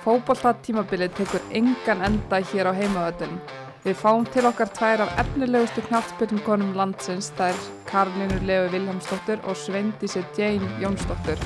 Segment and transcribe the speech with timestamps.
[0.00, 3.40] Fótboltatímabilið tekur engan enda hér á heimavöldunum.
[3.84, 9.56] Við fáum til okkar tvær af efnilegustu knattspilnkonum landsins, það er Karlínur Leo Viljámsdóttur og
[9.56, 11.40] Sveindísi Jane Jónsdóttur,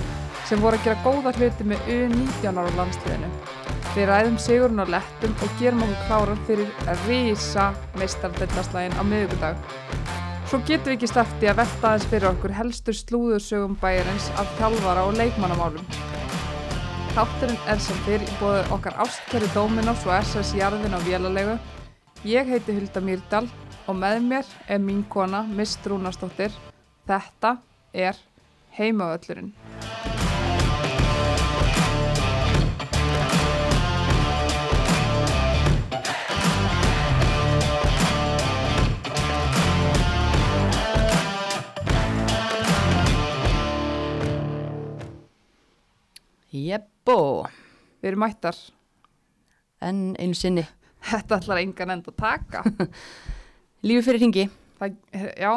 [0.47, 3.31] sem voru að gera góða hluti með U19 ára landsliðinu.
[3.95, 6.73] Við ræðum sigurinn á lettum og gerum okkur kláran fyrir
[7.05, 7.69] rísa
[7.99, 9.63] meistardillaslægin á miðugudag.
[10.51, 15.07] Svo getum við ekki slefti að velta aðeins fyrir okkur helstur slúðursögum bæjarins af þjálfara
[15.07, 16.14] og leikmannamálum.
[17.15, 21.55] Þátturinn er sem fyrir í bóðu okkar ástkeri Dominos og SS Jarðin á Vélalegu.
[22.27, 23.47] Ég heiti Hulda Mýrdal
[23.87, 26.51] og með mér er mín kona Mist Rúnarsdóttir.
[27.07, 27.55] Þetta
[27.95, 28.19] er
[28.75, 29.55] Heimavöllurinn.
[47.05, 47.45] Jebbo,
[48.01, 48.57] Við erum mættar.
[49.85, 50.63] enn einu sinni.
[51.05, 52.63] Þetta ætlar engan end að taka.
[53.85, 54.45] Lífi fyrir ringi.
[54.79, 54.95] Það,
[55.37, 55.51] já,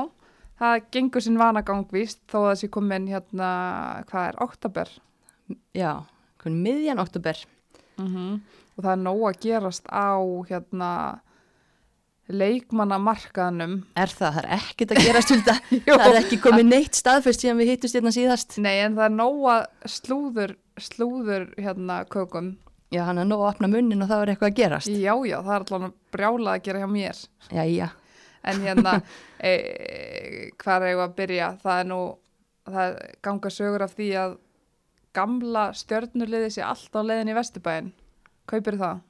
[0.59, 3.51] það gengur sinn vanagangvíst þó að þessi komin hérna,
[4.09, 4.91] hvað er, oktober.
[5.71, 5.93] Já,
[6.43, 7.39] hvernig miðjan oktober.
[7.95, 8.41] Mm
[8.77, 10.19] Og það er nóg að gerast á
[10.51, 10.89] hérna
[12.27, 13.75] leikmannamarkaðnum.
[13.95, 14.37] Er það?
[14.37, 15.55] Það er ekkert að gera stulda.
[15.87, 18.57] það er ekki komið neitt staðfest síðan við hittust hérna síðast.
[18.63, 22.55] Nei, en það er nóg að slúður, slúður hérna kökum.
[22.93, 24.91] Já, hann er nóg að opna munnin og það er eitthvað að gerast.
[24.91, 27.23] Já, já, það er alltaf brjálað að gera hjá mér.
[27.51, 27.87] Já, já.
[28.47, 28.93] En hérna,
[29.49, 29.53] e,
[30.61, 31.49] hvað er ég að byrja?
[31.63, 32.01] Það er nú,
[32.67, 34.37] það ganga sögur af því að
[35.17, 37.93] gamla stjörnuliði sé allt á leiðin í Vesturbæinn.
[38.47, 39.03] Kaupir það?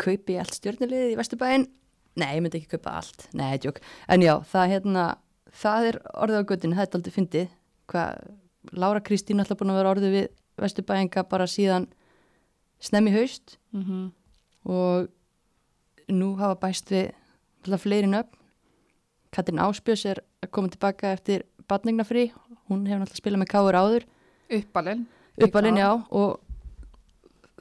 [0.00, 1.66] Kaupi allt stjórnulegið í Vesturbæinn?
[2.20, 3.26] Nei, ég myndi ekki kaupa allt.
[3.36, 3.80] Nei, djók.
[4.08, 5.06] En já, það, hérna,
[5.62, 7.48] það er orðið á göttinu, það er aldrei fyndið.
[7.92, 8.28] Hvað,
[8.78, 10.28] Lára Kristín alltaf búin að vera orðið við
[10.62, 11.88] Vesturbæinga bara síðan
[12.82, 13.58] snemmi haust.
[13.72, 14.12] Mm -hmm.
[14.64, 15.08] og
[16.08, 17.12] nú hafa bæst við
[17.64, 18.42] alltaf fleiri nöfn
[19.32, 22.26] Katrin Áspjörs er að koma tilbaka eftir batningnafrí,
[22.68, 24.04] hún hefur alltaf spilað með káur áður,
[24.52, 25.06] Uppalinn.
[25.40, 26.40] uppalinn já og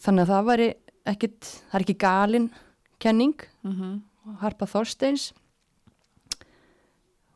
[0.03, 0.67] þannig að það væri
[1.05, 1.39] ekkit,
[1.71, 2.49] það er ekki galin
[3.01, 4.37] kenning, Mm -hmm.
[4.41, 5.31] Harpa Þorsteins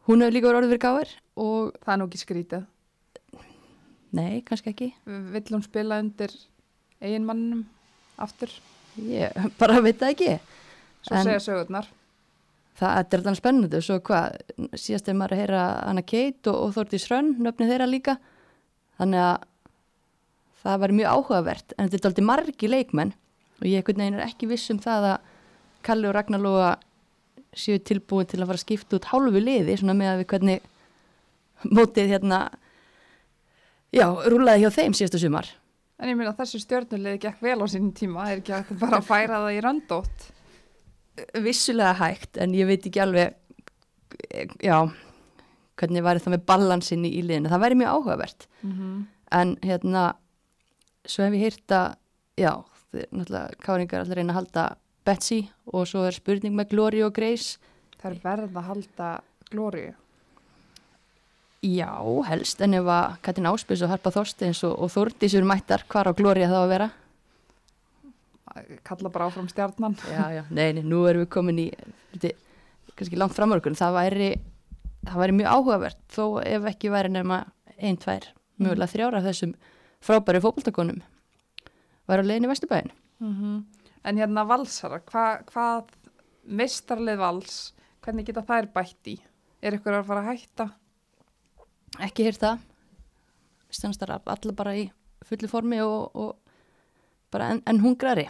[0.07, 2.65] hún hefur líka verið orðið fyrir káur og Það er nú ekki skrítið.
[4.15, 6.31] nei, kannski ekki Vill hún spila undir
[7.01, 7.65] eiginmannum
[8.17, 8.49] aftur?
[8.97, 10.39] ég bara veit það ekki
[11.05, 11.85] Svo En- segja sögurnar.
[12.75, 14.37] Það þetta er þannig spennandi svo hvað,
[14.73, 18.17] síðast er maður að heyra Anna Kate og, og Þórdís Hrönn, nöfni þeirra líka.
[18.99, 19.43] Þannig að
[20.63, 23.13] það var mjög áhugavert en þetta er aldrei margi leikmenn
[23.61, 25.31] og ég einhvern veginn er ekki viss um það að
[25.85, 26.69] Kalli og Ragnar Lóa
[27.55, 30.61] séu tilbúin til að fara að skipta út hálfu liði svona með að við hvernig
[31.77, 32.39] mótið hérna,
[33.95, 35.47] já, rúlaði hjá þeim síðasta sumar.
[35.99, 38.25] En ég meina þessu stjörnuliði gekk vel á sínum tíma.
[38.31, 40.31] Er ekki hægt að bara færa það í röndótt.
[41.39, 43.35] vissulega hægt en ég veit ekki alveg
[44.59, 44.81] já
[45.79, 49.05] hvernig væri það með balansinni í liðinu það væri mjög áhugavert Mm -hmm.
[49.31, 50.15] en hérna
[51.05, 51.95] svo hef ég hýrt að
[52.37, 52.63] já,
[53.11, 54.65] náttúrulega káringar allir reyna að halda
[55.05, 55.39] Betsy
[55.73, 57.59] og svo er spurning með Glory og Grace
[58.01, 59.09] Það er verð að halda
[59.51, 59.93] glóriu.
[61.65, 61.89] já,
[62.29, 66.09] helst en ef að Katrin Áspils og Harpa Þorsteins og, og Þórdís eru mættar, hvar
[66.09, 66.89] á Glory þá að vera
[68.87, 69.95] Kalla bara áfram stjarnan.
[70.07, 71.65] já, já, nei, nei, nú erum við komin í
[72.13, 72.31] liti,
[72.95, 74.29] kannski langt framörkun það væri,
[75.09, 77.41] það væri mjög áhugavert þó ef ekki væri nema
[77.75, 78.29] ein, tvær,
[78.61, 79.51] mögulega þrjára þessum
[80.05, 81.01] frábæri fótboltakonum
[82.09, 82.93] væri á leiðin í Vesturbæin
[83.23, 83.63] Mm
[84.05, 85.87] En hérna valsara, hva, hvað
[86.45, 87.55] mistarlið vals,
[88.05, 89.15] hvernig geta þær bætt í?
[89.65, 90.67] Er ykkur að fara að hætta?
[92.03, 92.63] ekki hýrt það
[93.73, 94.85] stannst þar allar bara í
[95.25, 96.35] fullu formi og, og
[97.33, 98.27] bara enn en hungrari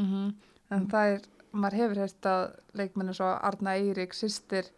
[0.00, 0.32] Mm
[0.72, 2.42] En það er, maður hefur hérst að
[2.80, 4.70] leikmennu svo Arna Eiríks, sýstir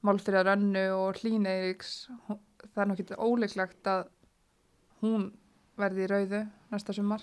[0.00, 2.06] Málfríðar Önnu og Hlín Eiríks,
[2.72, 4.06] það er nokkið óleiklegt að
[5.02, 5.26] hún
[5.76, 6.40] verði í rauðu
[6.72, 7.20] næsta sumar.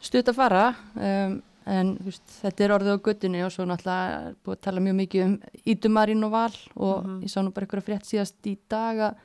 [0.00, 0.64] Stutt að fara
[0.94, 4.80] um, en veist, þetta er orðið á guttunni og svo náttúrulega er búið að tala
[4.84, 5.32] mjög mikið um
[5.66, 7.22] Ídumarín og Val og Mhm.
[7.24, 9.16] ég sá nú bara eitthvað frétt síðast í dag að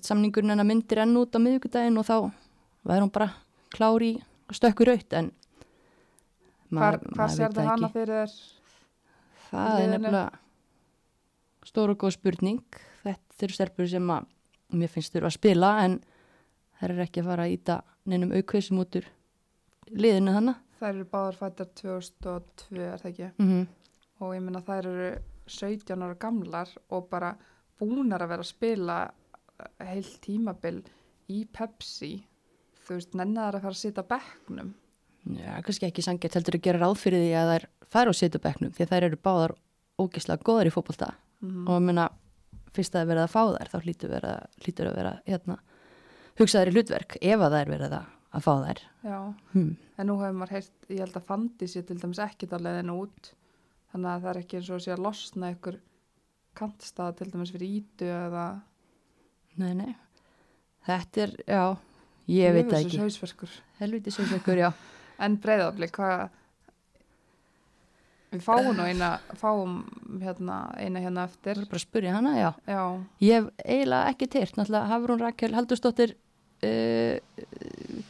[0.00, 2.32] samningurinn hennar myndir enn út á miðvikudaginn og þá
[2.86, 3.30] væri hún bara
[3.70, 5.32] klári og stökkur raut en
[6.70, 7.92] maður- sér veit það hana ekki.
[7.92, 8.32] fyrir þér?
[9.50, 9.98] Það er liðinu?
[9.98, 10.30] nefnilega
[11.66, 12.62] stór og góð spurning
[13.04, 14.26] þetta eru stelpur sem að
[14.72, 16.00] mér finnst þurfa að spila en
[16.80, 19.04] þær eru ekki að fara að íta neinum aukveðsum út úr
[19.90, 23.28] liðinu þannig Þær eru báðar fættar 2002, er það ekki?
[23.38, 23.66] mm -hmm.
[24.20, 25.10] Og ég meina þær eru
[25.46, 27.36] 17 ára gamlar og bara
[27.78, 29.10] búnar að vera að spila
[29.80, 30.82] heil tímabil
[31.28, 32.26] í Pepsi
[32.86, 34.74] þú veist, nennaðar að fara að sita á bekknum.
[35.36, 38.74] Já, kannski ekki sangjart heldur að gera ráð fyrir því að þær fara á setjubeknum
[38.76, 39.54] því að þær eru báðar
[39.98, 42.06] ógislega góðar í fótbolta Mm og minna
[42.72, 44.30] fyrst að það er verið að fá þær þá hlýtur, vera,
[44.64, 45.56] hlýtur að vera hérna,
[46.38, 48.06] hugsaðar í hlutverk ef að það er verið að,
[48.36, 48.84] að fá þær.
[49.06, 49.18] Já,
[49.54, 49.74] hmm.
[49.96, 52.96] en nú hefur maður heyrt, ég held að fandi sér til dæmis ekkit á leiðinu
[53.02, 53.34] út,
[53.92, 55.82] þannig að það er ekki eins og að sé að losna ykkur
[56.56, 58.46] kantstaða til dæmis fyrir ítu eða
[59.56, 59.92] Nei, nei.
[60.86, 61.62] Þetta er, já,
[62.30, 62.98] ég veit það ekki.
[63.00, 63.54] Hausverkur.
[63.80, 64.70] Helviti sjósveikur, já.
[65.24, 66.26] En breyðaflik, hvað
[68.34, 69.78] við fáum nú eina fáum
[70.20, 71.62] hérna, eina hérna eftir.
[71.62, 72.50] Bara að spurja hana, já.
[72.68, 72.82] Já,
[73.24, 76.12] Ég hef eiginlega ekki teirt, náttúrulega Hafrún Rakel Haldursdóttir
[76.68, 77.16] uh,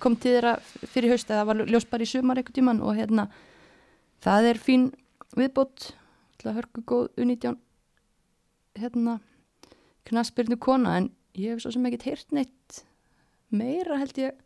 [0.03, 0.57] kom til þeirra
[0.87, 3.29] fyrir haust eða var ljós bara í sumar einhvern tíman og hérna
[4.25, 4.91] það er fín
[5.37, 5.93] viðbót
[6.47, 7.59] hörku góð unítján
[8.79, 9.19] hérna
[10.07, 12.83] knaspirnu kona en ég hef svo sem ekki teirt neitt
[13.51, 14.39] meira held ég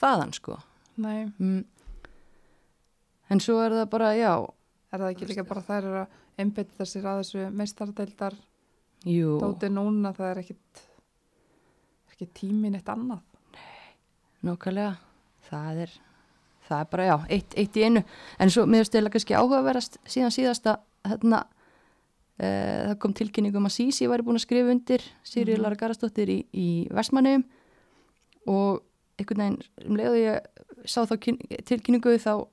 [0.00, 0.58] þaðan sko.
[1.00, 1.62] Nei, mm.
[3.32, 4.32] en svo er það bara, já.
[4.94, 8.36] Er það ekki líka bara þær að einbytta sér að þessu meistardeildar
[9.10, 10.84] jú, dóti núna, það er ekkit
[12.14, 13.22] ekki tímin eitt annað
[14.44, 14.94] Nákvæmlega,
[15.48, 15.92] það er,
[16.68, 18.04] það er bara, já, eitt, eitt í einu.
[18.38, 21.44] En svo, mér eða kannski áhugaverðast síðan síðasta, hérna,
[22.38, 22.46] e,
[22.90, 25.62] það kom tilkynningum að Sísi væri búin að skrifa undir, Sýri Mhm.
[25.62, 27.44] Lara Garastóttir í, í Vestmannum
[28.46, 28.82] og
[29.18, 30.40] einhvern veginn, um leiðu ég
[30.84, 32.46] sá þá kyn, tilkynningu þá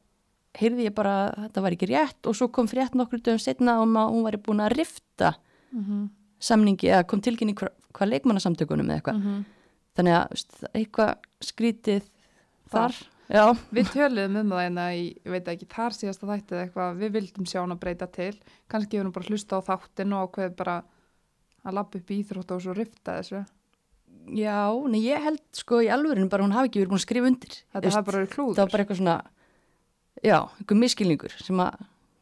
[0.59, 3.79] heyrði ég bara að þetta var ekki rétt og svo kom frétt nokkur dögum setna
[3.81, 5.33] um að hún væri búin að rifta
[5.71, 6.09] mm -hmm.
[6.39, 9.17] samningi eða kom tilkynning hvað, hvað leikmannasamtökunum eða eitthvað.
[9.17, 9.45] Mhm.
[9.97, 12.05] Þannig að veist, eitthvað skrítið
[12.71, 12.93] Þar.
[12.95, 12.99] þar.
[13.31, 17.11] Já, Við töluðum um það hérna í, ég veit ekki, þar síðasta þættið eitthvað, við
[17.15, 18.33] vildum sjá hann að breyta til,
[18.71, 20.75] kannski við erum bara að hlusta á þáttinu og ákveð bara
[21.63, 23.43] að lappa upp í íþrótt og svo rifta þessu.
[24.35, 24.57] já,
[24.91, 27.55] nei ég held sko í alvörinu bara hún hafi ekki verið búin að skrifa undir.
[27.71, 28.55] Þetta hafa bara verið klúður.
[28.59, 29.15] Það var bara eitthvað svona,
[30.27, 31.79] já, einhver miskilningur sem að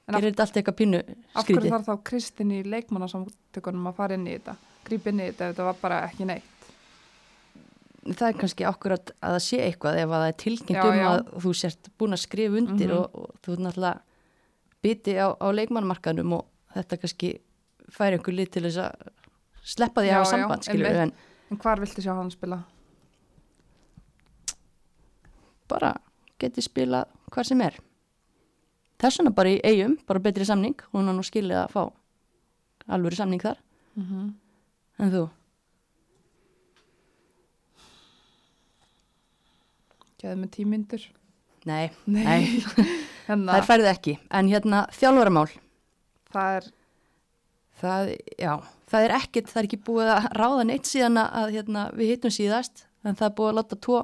[0.10, 1.74] En gerir þetta allt eitthvað pínu Af hverju skrítið.
[1.74, 4.56] þarf þá Kristinn í leikmannasamtökunum að fara inn í þetta,
[4.88, 6.58] grípa inn í þetta ef þetta var bara ekki neitt?
[8.00, 10.98] Það er kannski akkurat að það sé eitthvað ef að það er tilkynnt Já, um
[10.98, 11.07] já.
[11.10, 12.98] að þú sért búin að skrifa undir Mhm.
[12.98, 14.00] og, og þú er náttúrulega
[14.81, 17.40] biti á, á leikmannmarkanum og þetta kannski
[17.92, 19.10] færi einhver lið til þess að
[19.63, 21.01] sleppa því að Já, hafa já, samband, skilur einmitt.
[21.01, 21.13] en
[21.51, 22.63] En hvar viltu sjá hann spila?
[25.69, 25.94] bara
[26.40, 27.04] geti spila
[27.34, 27.75] hvar sem er.
[29.00, 31.84] Þess vegna bara í eigum, bara betri samning, hún har nú skilið að fá
[32.90, 33.57] alvöru samning þar,
[33.98, 34.34] Mm -hmm.
[35.00, 35.30] en þú?
[40.19, 41.07] Gæði með tímyndur.
[41.68, 42.62] Nei, nei,
[43.30, 45.50] Hérna, það er færið ekki, en hérna þjálfaramál,
[46.33, 46.69] það er,
[47.81, 48.54] það, já,
[48.89, 52.33] það er ekkert, það er ekki búið að ráða neitt síðan að, hérna, við hittum
[52.33, 54.00] síðast, en það er búið að láta tvo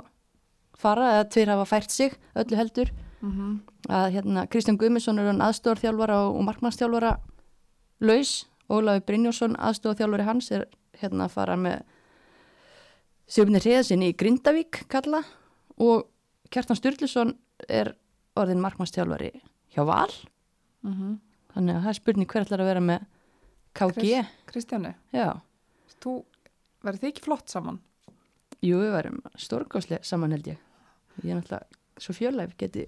[0.77, 2.91] fara, eða tveir hafa fært sig, öllu heldur,
[3.23, 7.11] mm að hérna Kristján Guðmundsson er hann aðstofarþjálfara og, og markmannsþjálfara
[8.05, 8.31] laus,
[8.65, 10.65] Ólafur Brynjósson aðstofarþjálfari hans er
[10.97, 11.83] hérna að fara með
[13.29, 15.21] Sjöfnir Hreðsinn í Grindavík kalla
[15.81, 16.07] og
[16.53, 17.33] Kjartan Sturluson
[17.67, 17.93] er
[18.37, 19.31] orðin markmannsþjálfari
[19.75, 20.11] hjá Val
[20.83, 21.17] -hmm.
[21.53, 23.05] þannig að það er spurning hver ætlar að vera með
[23.73, 25.41] KG Kristjáni, Já,
[25.99, 26.23] þú
[26.83, 27.79] verður þið ekki flott saman?
[28.61, 30.57] jú við varum stórgáslega saman held ég
[31.23, 31.65] ég er náttúrulega
[31.97, 32.87] svo fjörleif geti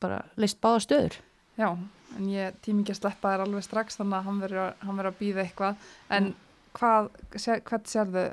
[0.00, 1.20] bara leist báða stöður
[1.60, 1.74] Já,
[2.16, 5.18] en ég tími ekki að sleppa þér alveg strax þannig að hann verður að, að
[5.18, 5.88] býða eitthvað.
[6.16, 6.30] En
[6.78, 8.24] hvað, sé, hvað sérðu?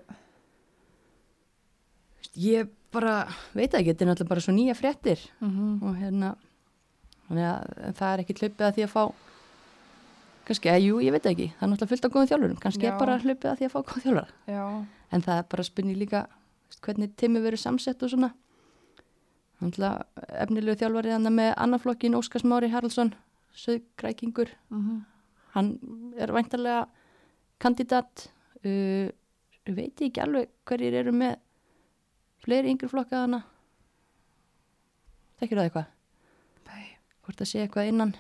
[2.37, 3.15] ég bara
[3.53, 5.19] veit ekki, þetta er náttúrulega bara svo nýja fréttir.
[5.41, 5.83] Mm -hmm.
[5.83, 6.35] og hérna
[7.29, 9.03] en það er ekki hlaupið að því að fá
[10.47, 12.91] kannski, eða jú, ég veit ekki það er náttúrulega fullt af góðum þjálfurum, kannski Já.
[12.93, 15.97] er bara hlaupið að því að fá góðum þjálfara, Já, en það er bara spurning
[15.97, 16.27] líka
[16.67, 18.31] veist, hvernig timmi verður samsett og svona.
[19.59, 20.05] Náttúrulega
[20.45, 23.13] efnilegu þjálfari þannig með annarflokkin Óskar Smári Haraldsson
[23.57, 25.03] söðgrækingur, mm
[25.57, 25.79] hann
[26.21, 26.85] er væntarlega
[27.57, 28.27] kandidat.
[28.65, 29.09] Uh,
[29.67, 31.37] veit ekki alveg hverjir eru með
[32.47, 33.43] fleiri yngri flokka hana
[35.41, 35.91] þekkir það eitthvað?
[36.71, 36.85] Nei.
[37.25, 38.15] hvort það sé eitthvað innan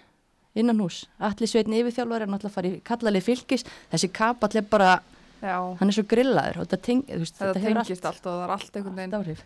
[0.57, 4.97] innan hús, allir sveitin yfirþjálfari er að fara í kallalið fylgis þessi kapall er bara,
[5.37, 6.63] Já, hann er svo grillaður.
[6.63, 9.17] Og teng, veist, þetta, tengist allt og það er allt einhvern allt veginn.
[9.19, 9.43] áhrif.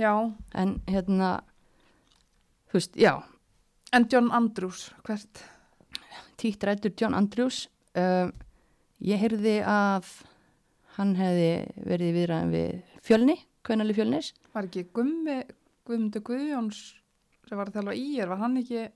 [0.00, 0.12] Já,
[0.62, 1.30] en hérna
[2.70, 3.12] þú veist, já,
[3.94, 5.44] en John Andrews, hvert?
[6.40, 7.68] títt rættur John Andrews.
[7.94, 8.32] Um,
[9.04, 10.08] ég heyrði að
[10.96, 11.50] hann hefði
[11.86, 15.42] verið viðræðan við fjölni, kveinali fjölnis Var ekki Gummi,
[15.88, 16.80] Guðmundur Guðjóns
[17.48, 18.86] sem var að þjálfa í er, var hann ekki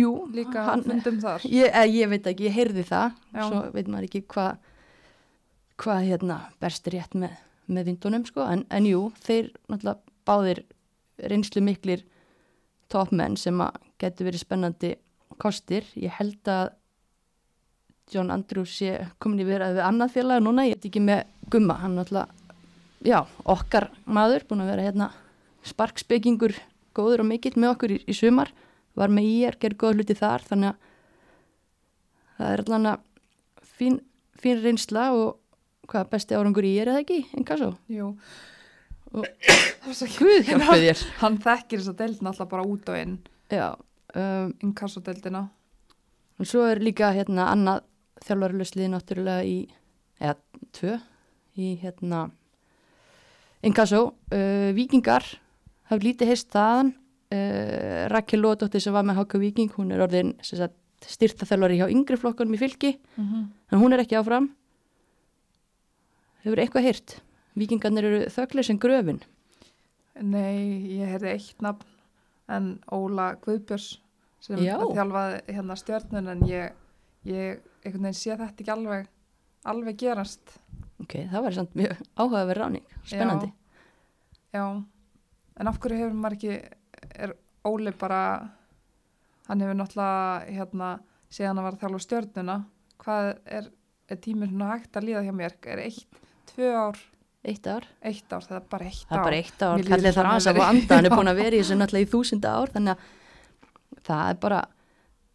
[0.00, 1.46] jú, líka hann, fundum þar?
[1.60, 3.42] ég, eh, ég veit ekki, ég heyrði það Já.
[3.44, 4.66] svo veit maður ekki hvað
[5.80, 7.36] hvað hérna berst rétt með,
[7.72, 10.64] með vindunum sko, en, en jú, þeir náttúrulega báðir
[11.30, 12.04] reynslu miklir
[12.92, 14.90] toppmenn sem að getur verið spennandi
[15.40, 15.86] kostir.
[15.96, 16.74] Ég held að
[18.10, 21.22] John Andrews sé komin í verið við annað félag núna, ég veit ekki með
[21.52, 22.39] gumma, hann náttúrulega,
[23.06, 25.10] já, okkar maður, búin að vera hérna
[25.66, 26.54] sparkspekingur
[26.96, 28.50] góður og mikill með okkur í, í sumar,
[28.98, 30.86] var með er, gerði góða hluti þar, þannig að
[32.40, 33.04] það er allan að
[33.78, 33.98] fín,
[34.40, 35.36] fín reynsla og
[35.90, 37.70] hvað besti árangur í er eða ekki, en hvað svo?
[37.92, 38.08] Jú.
[39.10, 41.00] Guð Guð hjálpi þér.
[41.18, 43.16] Hann þekkir þess að deildin alltaf bara út og inn,
[43.50, 43.68] Já,
[44.14, 45.48] um, inkassodeildina.
[46.38, 47.82] og svo er líka hérna annað
[48.26, 49.56] þjálfarlöslið náttúrulega í,
[50.20, 50.36] eða
[50.76, 50.98] tvö,
[51.58, 52.28] í hérna
[53.66, 55.24] Inkasso, uh, Víkingar,
[55.90, 56.94] hafði lítið heist þaðan,
[57.34, 61.78] uh, Rakel Lóðdóttir sem var með Háka Víking, hún er orðin sem sagt, styrta þjálfari
[61.80, 63.44] hjá yngri flokkunum í fylki, Mm -hmm.
[63.72, 64.50] en hún er ekki áfram.
[66.44, 67.20] Hefur eitthvað heyrt?
[67.56, 69.20] Víkingarnir eru þöglir sem gröfin.
[70.20, 71.86] Nei, ég heyrði eitt nafn
[72.48, 73.98] en Óla Guðbjörns
[74.40, 74.78] sem Já.
[74.78, 76.72] þjálfaði hérna stjörnun en ég,
[77.24, 79.06] ég einhvern veginn sé þetta ekki alveg,
[79.64, 80.59] alveg gerast.
[81.00, 83.50] Ok, það var samt mjög áhugaverð ráning, spennandi.
[84.52, 84.64] Já, já.
[85.60, 86.56] En af hverju hefur maður ekki,
[87.20, 87.34] er
[87.68, 88.20] Óli bara,
[89.48, 90.90] hann hefur náttúrulega hérna,
[91.30, 92.54] síðan að var að þjálfa stjörnuna,
[93.04, 93.66] hvað er,
[94.10, 95.56] er tímur svona hægt að líða hjá mér?
[95.74, 96.20] Er eitt,
[96.52, 97.00] tvö ár,
[97.44, 97.86] Eitt ár.
[98.04, 99.24] eitt ár, það er bara eitt Það er ár.
[99.24, 101.38] bara eitt ár, kallið hann aðeins að hafi fá verið- anda, hann er búin að
[101.40, 104.58] vera í þessu náttúrulega í þúsunda ár, þannig að það er bara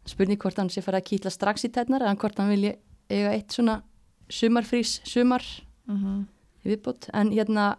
[0.06, 2.76] spurning hvort hann sé fara að kýtla strax í tætnar eða hvort hann vilji
[3.10, 3.80] eiga eitt svona
[4.30, 5.44] sumarfrís, sumar
[5.86, 6.26] Mm
[6.66, 7.76] í viðbútt, en hérna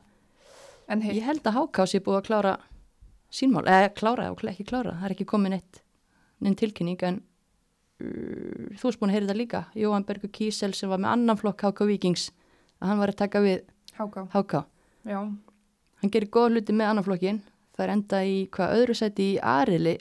[0.86, 2.52] En ég held að Hákás sé búið að klára
[3.34, 5.80] sínmál, eða klára og ekki klára, það er ekki komin eitt
[6.38, 7.16] neinn tilkynning en
[7.98, 11.40] uh, þú erst búin að heyra þetta líka, Jóhann Bergur Kísel sem var með annan
[11.40, 12.28] flokk Háká Víkings
[12.78, 13.66] að hann var að taka við
[13.98, 14.62] Háká, Háká.
[15.10, 17.42] Hann gerir góð hluti með annan flokkin
[17.76, 19.96] það er enda í hvað öðru sæti í Arili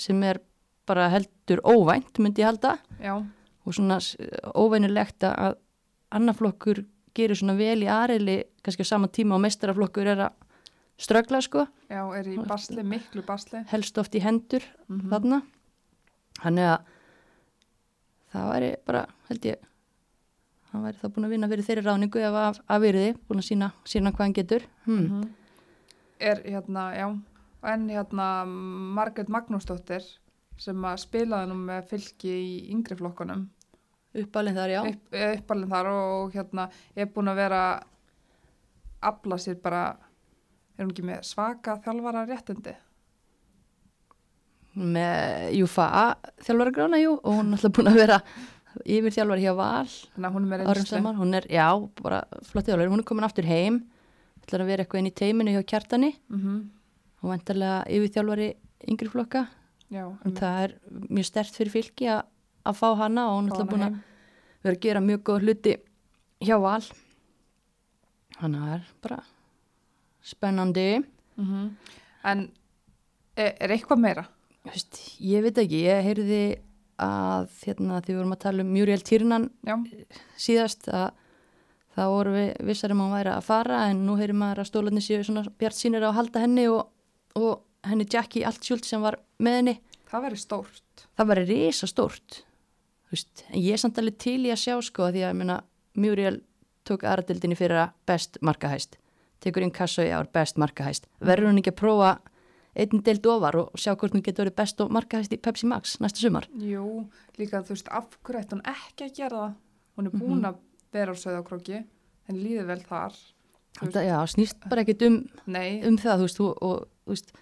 [0.00, 0.40] sem er
[0.88, 2.78] bara heldur óvænt myndi ég halda.
[2.98, 3.20] Já,
[3.66, 4.16] og svona s-
[4.54, 5.56] óvænulegt að
[6.10, 10.32] annar flokkur gerir svona vel í Arili kannski á sama tíma og mestaraflokkur er að
[10.98, 13.64] strögla sko, já, er í basli, miklu basli.
[13.72, 15.42] helst oft í hendur Mm þarna
[16.42, 16.80] þannig að
[18.32, 19.56] það væri bara held ég
[20.72, 23.48] hann væri þá búin að vinna fyrir þeirri ráningu ef af, af virði, búin að
[23.50, 25.02] sína, sína hvað hann getur hmm.
[25.06, 25.30] Mhm.
[26.22, 27.06] Er hérna, já,
[27.66, 30.04] en hérna Margrét Magnúsdóttir
[30.60, 33.46] sem að spilaði nú með fylki í yngri flokkunum,
[34.22, 34.80] uppalinn þar já.
[34.90, 37.60] Upp, uppalinn þar og hérna er búin að vera
[39.02, 39.84] afla sér bara,
[40.76, 42.74] er hún ekki með svaka þjálfara réttindi?
[44.72, 45.86] með Júfa
[46.40, 48.14] þjálfara grána jú og hún er alltaf búin að vera
[48.88, 49.88] yfir þjálfari hjá Val.
[50.14, 51.66] Þannig að hún er með saman, hún er, já,
[52.00, 53.82] bara flott þjálfari, hún er komin aftur heim.
[54.42, 56.14] Ætlar að vera eitthvað inn í teiminu hjá kjartani.
[56.32, 56.62] Mm
[57.22, 58.48] og vantarlega yfir þjálfari
[58.90, 59.44] yngri flokka,
[59.92, 60.74] Já, en það er
[61.12, 62.22] mjög stert fyrir fylki að,
[62.64, 63.98] að fá hana og hún er alltaf búin að
[64.64, 65.74] vera að gera mjög góð hluti
[66.42, 66.82] hjá Val.
[68.38, 69.20] Það er bara
[70.32, 70.86] spennandi.
[71.36, 71.74] Mm
[72.22, 72.44] En
[73.34, 74.22] er, er eitthvað meira?
[74.70, 76.42] Vist, ég veit ekki, ég heyrði
[77.02, 79.74] að hérna, því við vorum að tala um Muriel Tyrnan Já,
[80.38, 81.08] síðast að
[81.96, 84.68] þá voru við vissar um að hún væri að fara en nú heyrir maður að
[84.70, 86.86] stólarnir séu svona bjart sínir á að halda henni og,
[87.34, 89.76] og henni Jackie Altschult sem var með henni.
[90.12, 91.06] Það verður stórt.
[91.16, 92.42] það var risa stórt
[93.12, 95.60] en ég er samt alveg til í að sjá sko því að meina
[96.00, 96.40] Muriel
[96.88, 98.96] tók aðradildinni fyrir að best markahæst.
[99.42, 101.08] Tekur inn kassa í ár best markahæst.
[101.20, 102.12] Verður hún ekki að prófa
[102.72, 105.98] einn deild ofar og sjá hvort hún getur verið best og markahæst í Pepsi Max
[106.00, 106.48] næsta sumar?
[106.56, 107.04] Jú,
[107.36, 109.58] líka þú veist, af hverju ætti hún ekki að gera það?
[109.92, 110.62] Hún er búin að
[110.96, 111.82] vera á söðakróki,
[112.28, 113.18] henni líður vel þar.
[113.76, 115.18] Þetta, já, snýst bara ekkit um,
[115.52, 117.34] um það, veist, og, þú veist,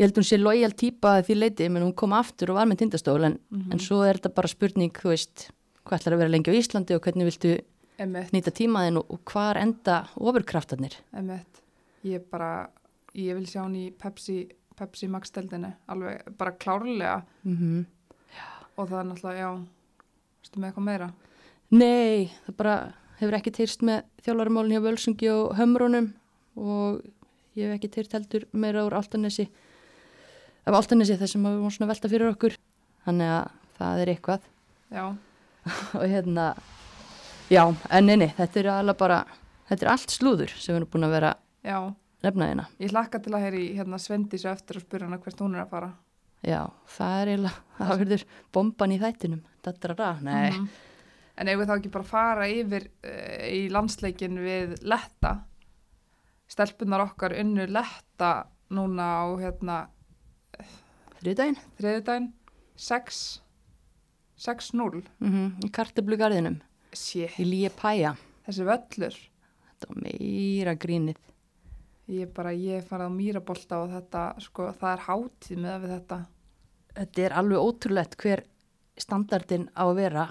[0.00, 2.66] ég held hún sé lojal típa að því leiti, menn hún kom aftur og var
[2.70, 3.72] með tindastól, en, Mhm.
[3.74, 5.50] en svo er þetta bara spurning, þú veist,
[5.84, 7.60] hvað ætlar að vera lengi á Íslandi og hvernig viltu
[7.98, 10.94] emitt, nýta tímaðin og, og hvar enda ofurkraftarnir.
[11.14, 11.60] emitt.
[12.04, 12.68] Ég bara,
[13.14, 17.86] ég vil sjá hann í Pepsi, Pepsi Max-deldinni, alveg bara klárlega Mm -hmm.
[18.78, 19.66] og það er náttúrulega, já,
[20.42, 21.12] veistu með eitthvað meira?
[21.70, 26.12] Nei, það bara hefur ekki teyrst með þjálfarmálinn hjá Völsungi og Hömrónum
[26.56, 27.02] og
[27.56, 29.48] ég hef ekki teyrt heldur meira úr Altanesi,
[30.66, 32.56] af Altanesi þessum að við vorum svona að velta fyrir okkur,
[33.06, 34.48] þannig að það er eitthvað.
[34.90, 35.04] Já,
[35.98, 36.46] og hérna
[37.50, 39.22] já, en neini, þetta er alveg bara
[39.70, 41.32] þetta er allt slúður sem við erum búin að vera
[41.66, 41.78] já,
[42.26, 42.68] nefna hérna.
[42.82, 45.74] Ég hlakka til að heyri hérna Svendísu eftir og spyrja hana hvert hún er að
[45.74, 45.90] fara.
[46.44, 46.60] já,
[46.96, 48.24] það er eiginlega, það verður
[48.56, 50.50] bomban í þættinum, datrara, nei.
[50.50, 50.70] Mhm.
[51.40, 55.38] En ef við þá ekki bara fara yfir uh, í landsleikin við Letta,
[56.50, 58.32] stelpunar okkar unnu Letta
[58.76, 59.76] núna á hérna
[61.20, 62.28] þriðdægin þriðudaginn,
[62.80, 63.20] 6,
[64.40, 66.60] 6-0, mm í karteblugarðinum
[67.38, 68.14] í Líi Pæja
[68.46, 69.16] þessi völlur,
[69.70, 71.18] þetta var meira grínið.
[72.10, 76.16] Ég bara, ég farið á mýrabolta og þetta, sko, það er hátíð með þetta.
[76.96, 78.42] þetta er alveg ótrúlegt hver
[78.98, 80.24] standardin á að vera.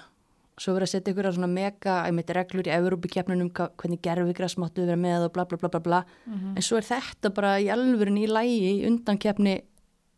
[0.59, 4.57] Svo verið að setja ykkur á svona mega einmitt reglur í Evrópikeppnunum hva- hvernig gerfigræs
[4.59, 6.01] máttu vera með og bla bla bla bla bla.
[6.27, 9.61] Mm en svo er þetta bara í alvörin í lægi í undankeppni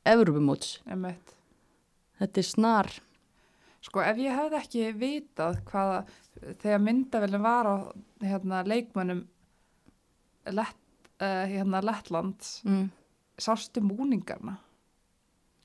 [0.08, 1.36] Evrópumóts Emmett.
[2.22, 2.92] þetta er snar
[3.82, 6.02] Sko ef ég hefði ekki vitað hvaða,
[6.62, 7.76] þegar myndavélum var á
[8.22, 9.24] hérna, leikmönnum
[10.54, 10.78] Lett,
[11.22, 12.88] uh, hérna, Lettlands, mm.
[13.38, 14.56] sástu búningarna?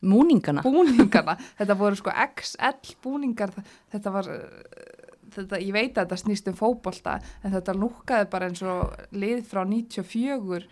[0.05, 3.53] múningana Búningarna, þetta voru sko XL búningar,
[3.93, 8.51] þetta var, uh, þetta, ég veit að þetta snýst um fótbolta, en þetta lúkkaði bara
[8.51, 10.69] eins og lið frá 94,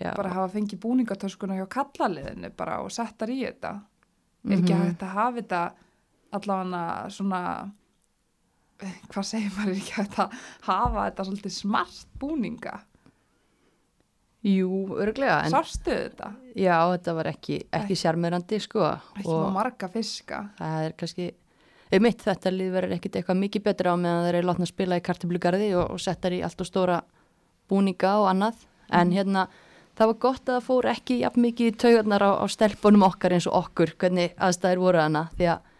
[0.00, 0.14] Já.
[0.16, 3.74] bara hafa fengið búningatöskuna hjá kallaliðinu bara og settar í þetta.
[4.48, 4.86] Er ekki Mhm.
[4.86, 5.72] hægt að hafa þetta
[6.32, 7.72] allavega svona
[8.82, 10.32] eh, hvað segir maður er ekki hægt að
[10.62, 12.80] hafa þetta svolítið smart búninga
[14.42, 16.32] Jú, örglega sástu þetta?
[16.58, 18.80] já, þetta var ekki, ekki sjarmerandi sko
[19.20, 21.28] ekki má marga fiska það er kannski
[21.94, 24.98] einmitt þetta lið verður ekkit eitthvað mikið betra á meðan þeir eru látna að spila
[24.98, 26.96] í kartiblugarði og, og settar í allt og stóra
[27.70, 29.46] búninga og annað en hérna
[29.98, 33.36] það var gott að það fór ekki jafn mikið í taugarnar á, á stelpunum okkar
[33.36, 35.70] eins og okkur hvernig aðstæður voru hana því að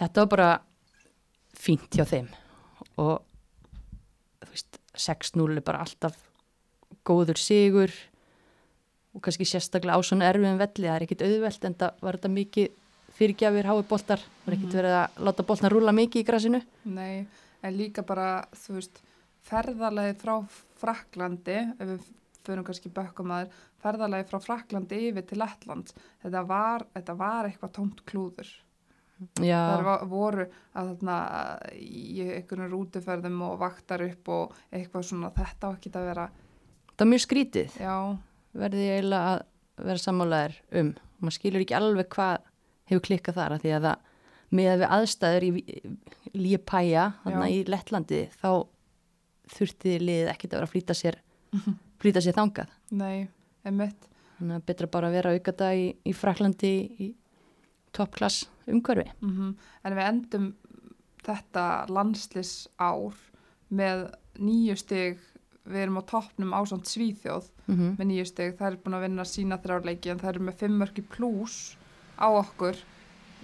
[0.00, 0.50] þetta var bara
[1.64, 2.28] fínt hjá þeim.
[3.00, 3.14] Og
[4.44, 6.18] þú veist 6-0 er bara alltaf
[7.04, 7.92] góður sigur
[9.14, 10.88] og kannski sérstaklega á svona erfiðum velli.
[10.88, 12.68] Það er ekkit auðvelt en það var þetta mikið
[13.14, 14.26] fyrirgjafir hái boltar.
[14.44, 16.60] Var ekkit verið að láta boltna rúla mikið í grasinu.
[16.90, 17.24] Nei,
[17.62, 18.28] en líka bara
[18.64, 19.00] þú veist,
[19.46, 20.36] ferðalagi frá
[20.80, 22.08] Fraklandi, ef við
[22.46, 25.94] fyrir kannski bökkum að þér, ferðalagi frá Fraklandi yfir til Lettlands.
[26.22, 28.52] Þetta var, þetta var eitthvað tómt klúður.
[29.38, 31.16] Já, Það var- voru að þarna
[31.78, 36.24] í einhvern rútuferðum og vaktar upp og eitthvað svona þetta á ekki að vera
[36.94, 37.76] það var mjög skrítið.
[37.80, 37.94] Já,
[38.54, 40.90] verði ég eiginlega að vera sammálaðir um.
[41.22, 42.38] Maður skilur ekki alveg hvað
[42.90, 44.10] hefur klikkað þar af því að það
[44.54, 45.50] með að við aðstæður í
[46.34, 47.54] Lípæja þarna Já.
[47.54, 48.50] í Lettlandi þá
[49.54, 51.16] þurfti liðið ekkit að vera að flýta sér
[52.04, 52.74] flýta sér þangað.
[52.92, 53.24] Nei,
[53.64, 57.10] emitt þannig að betra bara að vera aukada í, í Fraklandi í
[57.94, 59.10] toppklass umhverfi.
[59.22, 60.48] Mm en við endum
[61.24, 63.14] þetta landslis ár
[63.68, 65.18] með nýju stig.
[65.64, 67.96] Við erum á toppnum ásand Svíþjóð mm -hmm.
[67.98, 70.78] með nýju stig, það er búin að vinna sína þrjárleiki en það eru með fimm
[70.78, 71.76] mörki pluss
[72.20, 72.76] á okkur.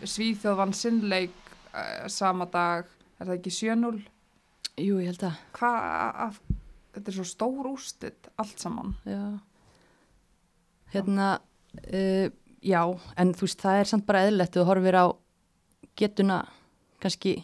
[0.05, 1.37] Svíþjóð vann sinnleik
[1.73, 2.85] uh, sama dag,
[3.20, 4.05] er það ekki 7-0
[4.81, 6.40] Jú, ég held að hvað
[6.94, 9.38] þetta er svo stór úrstit allt saman Já.
[10.90, 11.38] Hérna,
[11.94, 12.26] uh,
[12.66, 12.83] já,
[13.16, 15.07] en þú veist, það er samt bara eðlilegt þú horfir á
[15.98, 16.40] getuna
[17.03, 17.37] kannski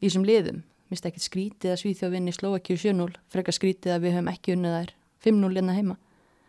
[0.00, 0.62] í þessum liðum.
[0.92, 4.76] Mist ekki skrítið að Svíþjóð vinni Slovakíu 7-0, frekar skrítið að við höfum ekki unnið
[4.76, 4.94] þær
[5.26, 5.96] 5-0 hérna heima.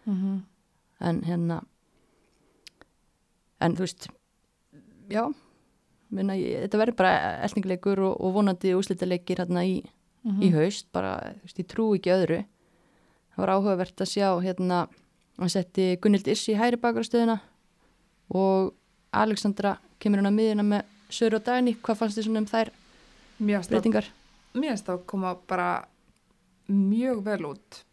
[0.05, 0.37] mm -hmm.
[0.99, 1.61] En hérna,
[3.61, 4.07] en þú veist,
[5.09, 5.33] já,
[6.09, 9.83] minna, ég, þetta verður bara eltingleikur og, og vonandi úslitalegir hérna í,
[10.25, 12.45] í haust, bara, þú veist, ég trú ekki öðru.
[13.35, 14.87] Það var áhugavert að sjá hérna,
[15.37, 17.39] hann setti Gunnild Issi í hæri bakarastöðuna
[18.29, 18.73] og
[19.11, 22.71] Alexandra kemur hann að miðina með Söru og Dagni, hvað fannst þið svona um þær
[23.69, 24.05] breytingar?
[24.53, 25.85] mér finnst það að koma bara
[26.67, 27.83] mjög vel út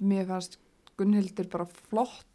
[0.00, 0.58] mér fannst
[0.96, 2.26] Gunnhildur bara flott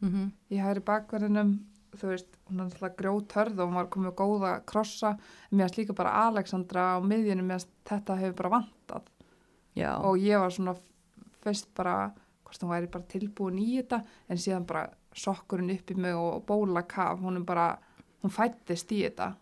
[0.00, 0.30] Mm -hmm.
[0.50, 1.60] í hæri bakverðinum
[1.96, 5.14] þú veist, hún er alltaf grjóthörð og hún var komið góða krossa.
[5.50, 9.10] Mér finnst líka bara Alexandra á miðjunum finnst þetta hefur bara vantað.
[9.78, 10.74] Já, og ég var svona
[11.44, 12.10] fyrst bara
[12.44, 16.44] hvort hún væri bara tilbúin í þetta en síðan bara sokkurinn upp í mig og
[16.46, 17.68] bóla kaf, hún er bara
[18.22, 19.32] hún fættist í þetta.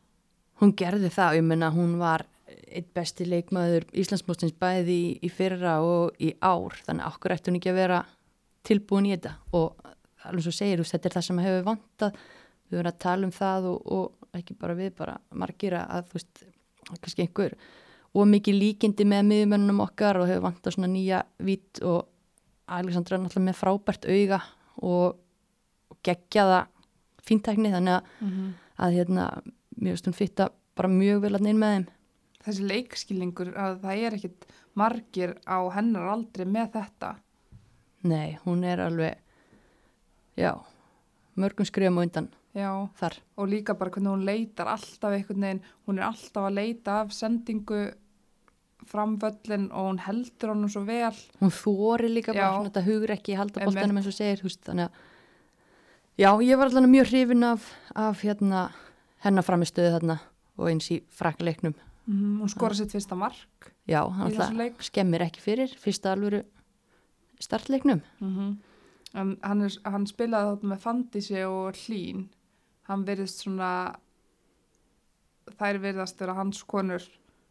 [0.61, 5.79] Hún gerði það, ég menna hún var eitt besti leikmaður Íslandsmóstins bæði í, í fyrra
[5.85, 8.01] og í ár, þannig að okkur ætti hún ekki að vera
[8.69, 9.35] tilbúin í þetta.
[9.57, 9.89] Og
[10.29, 12.21] alveg svo segir þú, þetta er það sem hefur vantað
[12.69, 16.19] við verðum að tala um það og, og ekki bara við, bara margir að þú
[16.19, 16.43] veist,
[16.89, 17.57] kannski einhver
[18.17, 22.09] og mikið líkindi með miðjumönnum okkar og hefur vantað svona nýja vít og
[22.79, 24.41] Alexandra er náttúrulega með frábært auga
[24.85, 25.21] og,
[25.89, 26.65] og geggjaða
[27.25, 28.51] fíntækni þannig að, mm -hmm.
[28.85, 29.29] að hérna,
[29.77, 31.87] mér veist hún fitta bara mjög vel að neina með þeim
[32.45, 37.17] þessi leikskilningur að það er ekkit margir á hennar aldrei með þetta
[38.07, 39.19] Nei, hún er alveg,
[40.39, 40.53] já,
[41.35, 42.29] mörgum skrifum á undan.
[42.55, 43.15] Já, þar.
[43.37, 47.13] og líka bara hvernig hún leitar alltaf einhvern veginn, hún er alltaf að leita af
[47.13, 47.83] sendingu
[48.89, 52.53] framvöllin og hún heldur honum svo vel Hún þóri líka bara Já.
[52.57, 53.75] svona þetta hugur ekki halda Einmitt.
[53.75, 54.93] boltanum eins og segir, þú veist, þannig að
[56.19, 58.63] já, ég var allavega mjög hrifin af, af hérna
[59.25, 60.19] hennar framistöðu þarna
[60.59, 61.75] og eins í frakleiknum.
[62.07, 66.43] mm, hún skora sitt fyrsta mark Já, í hann alltaf skemmir ekki fyrir fyrsta alvöru
[67.41, 68.03] startleiknum.
[68.21, 68.57] mm
[69.17, 72.27] en hann, er, hann spilaði þarna með Fandísi og Hlín
[72.89, 73.95] hann verðist svona
[75.59, 77.03] þær verðast vera hans konur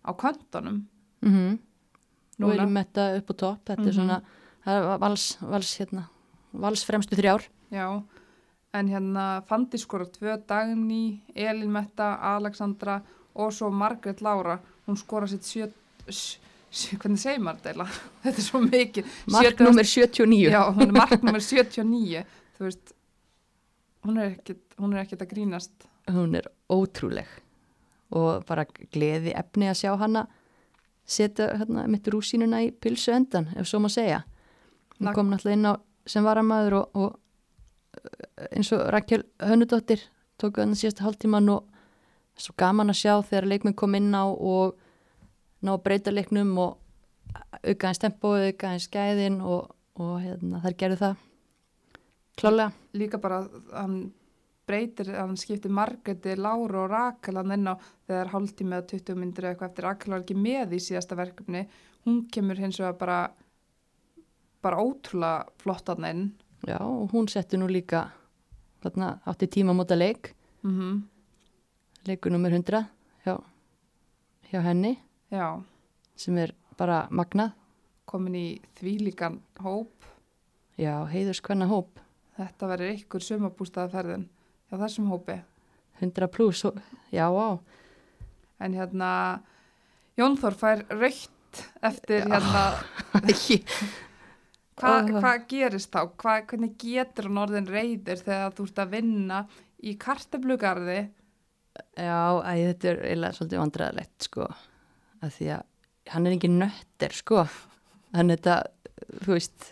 [0.06, 0.86] á köntunum
[1.22, 1.58] Mm -hmm.
[2.40, 3.96] Nú erum þetta upp á topp, þetta er Mhm.
[3.96, 4.22] svona
[4.68, 6.04] er vals, vals, hérna,
[6.54, 7.42] vals fremstu þrjár.
[7.72, 8.04] Já,
[8.74, 13.02] en hérna Fandi skora tvö Dagný, Elin Metta, Alexandra
[13.36, 15.72] og svo Margrét Lára, hún skora sitt sjö,
[16.08, 16.38] sjö,
[16.72, 17.92] sjö hvernig segir maður þetta eiginlega?
[18.24, 19.06] Þetta er svo mikið.
[19.28, 20.52] Mark 70 nummer 79.
[20.52, 22.24] Já, hún er mark nummer 79,
[22.60, 22.94] þú veist,
[24.06, 25.88] hún er er ekkit að grínast.
[26.08, 27.28] Hún er ótrúleg
[28.16, 30.28] og bara gleði efni að sjá hana
[31.08, 34.24] setja hérna, mitt rúsínuna í pilsu endan, ef svo má segja.
[35.00, 35.74] Hún kom náttúrulega inn á
[36.08, 37.16] sem varamæður og, og
[38.00, 40.04] uh, eins og Rakel Hönnudóttir
[40.40, 41.68] tók hann síðasta hálftíman og
[42.38, 44.78] svo gaman að sjá þegar leikminn kom inn á og
[45.64, 46.78] ná að breyta leiknum og
[47.64, 51.27] auka hans tempo, auka hans gæðin og, og hérna, þær gerðu það
[52.38, 52.72] klálega.
[52.98, 53.42] Líka bara,
[53.74, 53.98] hann
[54.68, 57.76] breytir, hann skiptir Margréti, Lára og Rakel hann inn á
[58.08, 61.66] þegar hálftími eða 20 myndir eða eitthvað eftir Rakel var ekki með í síðasta verkefni.
[62.06, 63.20] Hún kemur hins vegar bara,
[64.64, 66.26] bara ótrúlega flott hann inn.
[66.68, 68.08] Já, og hún setti nú líka
[68.84, 70.34] þarna átti tíma móta leik
[70.66, 71.06] Mm
[72.08, 72.86] leikur nummer 100
[73.26, 73.34] hjá,
[74.52, 74.94] hjá henni
[75.32, 75.60] Já,
[76.16, 77.52] sem er bara magnað
[78.08, 78.46] komin í
[78.80, 79.92] þvílíkan hóp.
[80.80, 82.00] já, heiðurs hvenna hóp
[82.38, 84.28] Þetta verður ykkur sumabústaðaferðin
[84.70, 85.40] hjá þessum hópi.
[86.02, 86.66] 100 pluss,
[87.10, 87.50] já, á
[88.62, 89.10] En hérna,
[90.18, 92.30] Jón Þór fær raukt eftir Já.
[92.36, 92.64] hérna,
[94.78, 96.02] hvað hva gerist þá?
[96.18, 99.40] Hva, hvernig getur hann orðin reyður þegar þú ert að vinna
[99.82, 101.00] í karteflugarði?
[101.98, 104.48] já, æ, þetta er eiginlega svolítið vandræðalegt sko,
[105.22, 105.66] að því að
[106.14, 107.44] hann er ekki nöttir, sko
[108.18, 108.56] hann þetta,
[109.26, 109.68] þú veist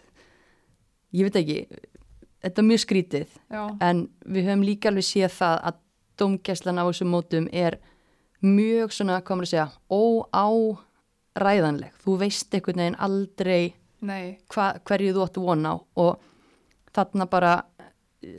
[1.15, 1.59] ég veit ekki
[2.45, 5.75] þetta er mjög skrítið Já, en við höfum líka alveg séð það að
[6.21, 7.73] domgæslan á þessum mótum er
[8.45, 11.91] mjög svona, hvað maður að segja óáræðanleg.
[12.03, 13.63] Þú veist einhvern veginn aldrei
[14.05, 16.19] hva, hverju þú áttu von á og
[16.95, 17.53] þarna bara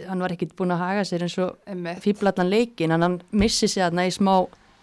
[0.08, 1.58] hann var ekkit búin að haga sér eins og
[2.02, 4.34] fýblallan leikin en hann missi sig þarna í smá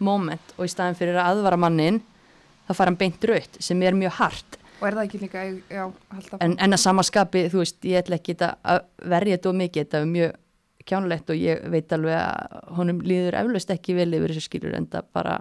[0.04, 2.02] moment og í staðin fyrir að aðvara mannin
[2.68, 5.42] þá fara hann beint raut sem er mjög hart Og er það ekki líka,
[5.72, 5.84] já,
[6.44, 8.82] en, en að samaskapi, þú veist, ég ætla ekki að
[9.14, 10.34] verja þetta og mikið, þetta er mjög
[10.84, 14.90] kjánulegt og ég veit alveg að honum líður eflaust ekki vel yfir þessu skilur en
[14.92, 15.38] það bara,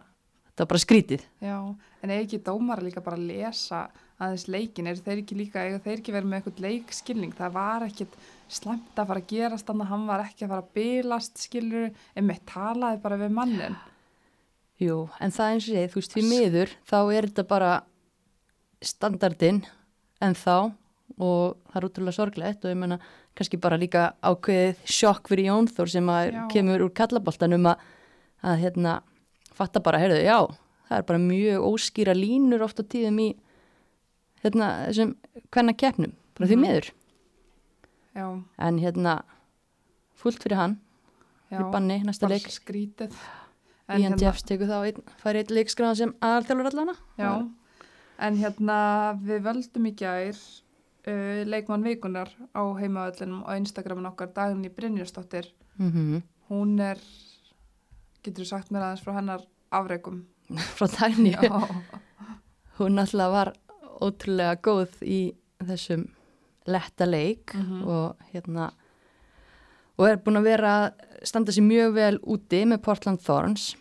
[0.54, 1.58] það bara skrítið Já,
[1.98, 3.82] en er ekki dómar líka bara að lesa
[4.22, 7.86] aðeins leikin, er þeir ekki líka, eiga þeir ekki verið með eitthvað leikskilning, það var
[7.88, 8.18] ekkit
[8.52, 11.88] slæmt að fara að gerast þannig að hann var ekki að fara að bilast skilur,
[12.14, 13.80] en með talaði bara við mannin.
[14.82, 17.72] Jú, en það eins og ég, þú veist, því miður þá er þetta bara
[18.82, 19.62] standardinn
[20.22, 20.72] en þá
[21.18, 22.98] og það er útrúlega sorglegt og ég menna
[23.36, 26.42] kannski bara líka ákveðið sjokk fyrir Jón Þór sem að Já.
[26.52, 27.82] kemur úr kallaboltanum að,
[28.42, 28.94] að hérna
[29.52, 30.38] fatta bara, heyrðu, já,
[30.88, 33.28] það er bara mjög óskýra línur oft á tíðum í
[34.42, 35.14] hérna þessum
[35.52, 36.64] hvenna keppnum, bara því Mhm.
[36.66, 36.90] miður
[38.16, 38.26] Já,
[38.58, 39.22] en hérna
[40.20, 40.78] fullt fyrir hann,
[41.50, 43.12] fyrir banni næsta leik skrítið.
[43.92, 47.30] Ian Jeffs tekur þá fær einn leikskráðan sem aðalþjálfur allana Já,
[48.22, 48.76] en hérna
[49.22, 55.48] við völdum í gær uh, leikmann vikunar á heimaöllinum og Instagramin okkar Dagný Brynjarsdóttir.
[55.78, 56.98] mm Hún er,
[58.22, 60.18] getur þú sagt mér aðeins frá hennar afreikum?
[60.76, 61.48] frá dagni Já,
[62.78, 63.52] hún alltaf var
[64.02, 65.20] ótrúlega góð í
[65.62, 66.08] þessum
[66.66, 67.82] letta leik Mhm.
[67.88, 68.70] og hérna
[69.98, 70.92] og er búin að vera að
[71.28, 73.74] standa sér mjög vel úti með Portland Thorns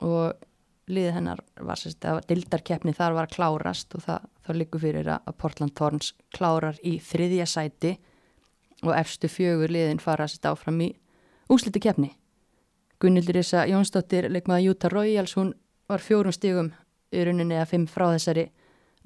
[0.00, 0.34] og
[0.88, 5.10] liðið hennar var sérst að dildarkeppni þar var að klárast og það, þá líkur fyrir
[5.14, 7.96] að að Portland Thorns klárar í þriðja sæti
[8.84, 10.92] og efstu fjögur liðin fara sérst áfram í
[11.48, 12.12] úsliti keppni
[12.98, 15.52] Gunnildur Issa Jónsdóttir leikmaða Utah Royals, hún
[15.88, 16.72] var fjórum stigum
[17.14, 18.48] í rauninni eða fimm frá þessari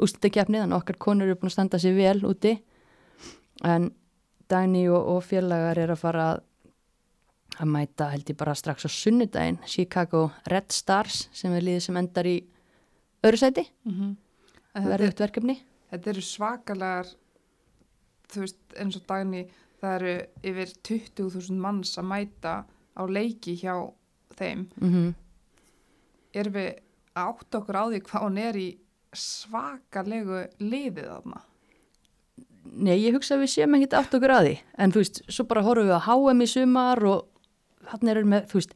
[0.01, 2.55] úslitakefni, þannig að okkar konur eru búin að standa sér vel úti.
[3.69, 3.91] En
[4.51, 6.41] Dagný og, og félagar er að fara að,
[7.59, 9.61] að mæta held ég bara strax á sunnudaginn.
[9.69, 12.37] Chicago Red Stars sem er liðið sem endar í
[13.23, 14.13] öðru sæti, mm
[14.73, 15.59] þetta, verðugt verkefni.
[15.93, 17.09] Þetta eru svakalegar,
[18.33, 19.43] þú veist, eins og dagni,
[19.83, 20.15] það eru
[20.49, 23.75] yfir 20.000 manns að mæta á leiki hjá
[24.39, 24.71] þeim.
[24.81, 25.13] Mm
[26.33, 26.71] erum við
[27.19, 28.69] átt okkur á því hvað hún er í
[29.13, 31.43] svakalegu liðið þarna?
[32.73, 34.55] Nei, ég hugsa að við séum ekkert átt okkur að því.
[34.81, 37.27] En þú veist, svo bara horfum við á HM í sumar og
[37.91, 38.75] hann er með, þú veist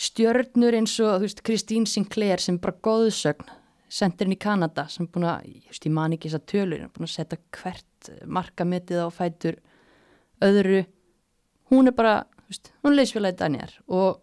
[0.00, 3.50] stjörnur eins og, þú veist, Kristín Sinclair sem bara góðsögn
[3.90, 7.08] sendirinn í Kanada sem búin að, ég veist, ég man ekki þess að tölur, búin
[7.08, 9.58] að setja hvert markametið á fætur
[10.44, 10.84] öðru
[11.72, 12.14] hún er bara,
[12.46, 14.20] þú veist, hún leysfélagi Daniel og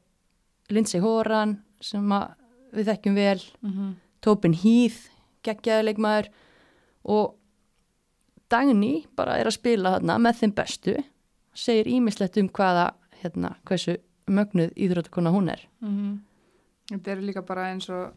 [0.73, 2.31] Lindsay Horan sem að
[2.75, 3.91] við þekkjum vel mm -hmm.
[4.21, 5.11] Tobin Heath,
[5.43, 6.31] geggjaði leikmaður
[7.03, 7.35] og
[8.49, 10.95] Dagný bara er að spila þarna með þeim bestu
[11.53, 15.63] segir ímislegt um hvaða hérna, hversu mögnuð íþróttakona hún er.
[16.91, 18.13] Þetta eru líka bara eins og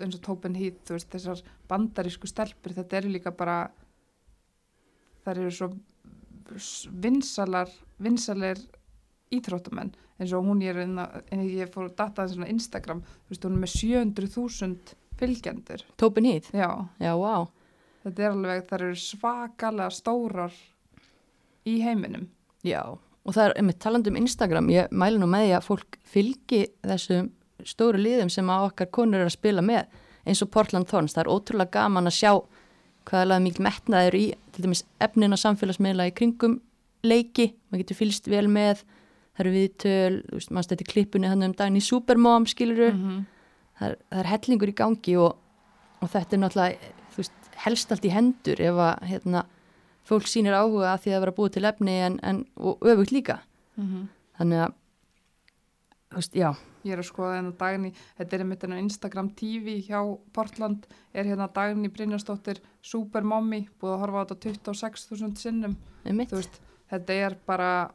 [0.00, 3.70] eins og þú veist, þessar bandarísku stelpur, þetta eru líka bara
[5.24, 5.68] þar eru svo
[7.04, 7.68] vinsalar
[8.00, 8.60] vinsalir
[9.32, 10.96] íþróttamenn eins og hún er en
[11.44, 15.84] ég fór að data þessu á Instagram þú veist, hún er með 700.000 fylgjendur.
[15.96, 17.50] Tobin Heath, já, já, wow
[18.04, 20.56] þetta er alveg, það eru svakalega stórar
[21.64, 22.28] í heiminum.
[22.64, 22.82] Já,
[23.24, 26.60] og það er einmitt talandi um Instagram, ég mælu nú með því að fólk fylgi
[26.84, 27.30] þessum
[27.64, 29.86] stóru liðum sem að okkar konur eru að spila með
[30.28, 32.32] eins og Portland Thorns, það er ótrúlega gaman að sjá
[33.08, 36.58] hvaða laga mikil metnaður í til dæmis efnin og samfélagsmiðla í kringum
[37.04, 38.84] leiki, maður getur fylgst vel með
[39.34, 40.18] það eru viðtöl,
[40.50, 43.24] maður stætti klippunni hann um daginn í Supermom, skiluru mm -hmm.
[43.78, 45.36] það, er, það er hellingur í gangi og,
[46.00, 49.44] og þetta er náttúrulega veist, helst allt í hendur ef að hérna,
[50.04, 53.40] fólk sýnir áhuga að því að vera búið til efni en, en, og öfugt líka
[53.74, 54.06] Mm -hmm.
[54.38, 54.72] þannig að
[56.10, 59.28] þú veist, já, Ég er að skoða hérna dagni, þetta er einmitt hérna á Instagram
[59.30, 65.76] TV hjá Portland, er hérna dagni Brynjarsdóttir Supermommy, búið að horfa á þetta 26.000 sinnum,
[66.04, 67.90] veist, þetta er bara,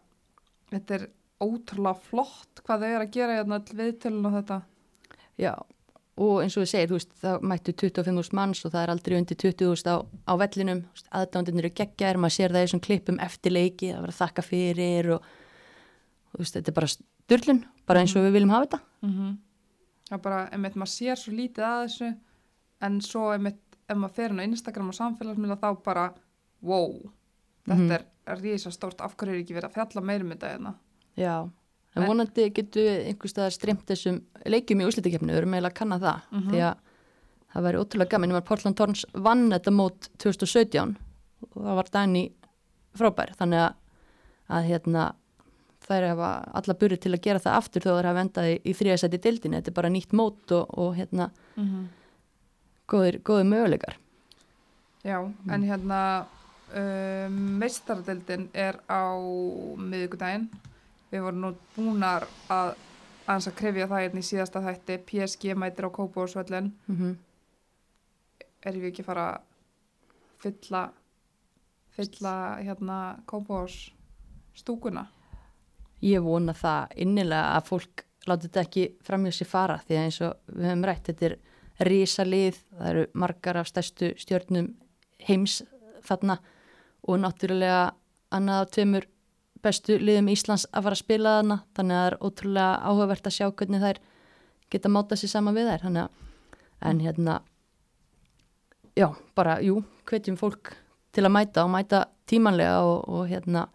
[0.72, 4.62] þetta er ótrúlega flott hvað þau er að gera hérna all viðtölun og þetta.
[5.38, 5.54] já,
[6.20, 9.18] og eins og við segir, þú veist, það mættu 25.000 manns og það er aldrei
[9.20, 9.96] undir 20.000 á,
[10.28, 10.82] á vellinum,
[11.16, 14.44] aðdándin eru geggjar maður sér það í þessum klippum eftir leiki að vera að þakka
[14.44, 15.30] fyrir og
[16.34, 19.38] þú veist, þetta er bara styrlun bara eins og við viljum hafa þetta Mm -hmm.
[20.10, 22.16] Það er bara, einmitt, maður sér svo lítið að þessu,
[22.82, 26.14] en svo einmitt, ef maður fer hérna á Instagram og samfélagsmiðla þá bara,
[26.62, 27.12] wow,
[27.68, 27.92] þetta Mhm.
[28.28, 30.74] er rísa stórt, af hverju er ekki verið að fjalla meirum þetta hérna?
[31.18, 31.50] já,
[31.96, 35.80] en vonandi getur við einhvers staðar streymt þessum leikjum í úslitakefni, við erum eiginlega að
[35.80, 36.50] kanna það Mhm.
[36.52, 36.76] því að
[37.54, 40.98] það væri ótrúlega gaman, ég var Portland Thorns vann þetta mót 2017
[41.56, 42.32] og það var Dani
[42.96, 43.74] frábær, þannig að,
[44.50, 45.14] að hérna
[45.90, 48.74] þær hafa alla burið til að gera það aftur þó þær hafa endað í, í
[48.74, 51.88] þriðasæti dildinni, þetta er bara nýtt mót og, og hérna Mm -hmm.
[52.88, 53.96] góðir, góðir möguleikar.
[55.04, 56.26] Já, en hérna
[56.76, 59.16] um, meistaradeildin er á
[59.78, 60.50] miðvikudaginn
[61.12, 62.76] við vorum nú búnar að
[63.30, 64.96] að krefja það hérna í síðasta þætti.
[65.06, 67.16] PSG mætir á Kópavórsvöllin mm -hmm.
[68.66, 69.42] erum við ekki fara að
[70.40, 70.92] fylla
[71.90, 73.94] fylla hérna Kópavórs
[74.54, 75.08] stúkuna
[76.02, 80.22] Ég vona það innilega að fólk láti þetta ekki framjá sér fara því að eins
[80.22, 81.36] og við höfum rætt, þetta er
[81.90, 84.70] risalið, það eru margar af stærstu stjörnum
[85.28, 85.62] heims
[86.08, 86.38] þarna
[87.08, 87.82] og náttúrulega
[88.36, 89.08] annað af tveimur
[89.66, 93.36] bestu liðum Íslands að fara að spila þarna þannig að það er ótrúlega áhugavert að
[93.38, 94.02] sjá hvernig þær
[94.70, 96.28] geta máta sér saman við þær þannig að
[96.90, 97.42] en hérna
[98.96, 100.74] já, bara, jú, hvetjum fólk
[101.16, 103.68] til að mæta og mæta tímanlega og, og hérna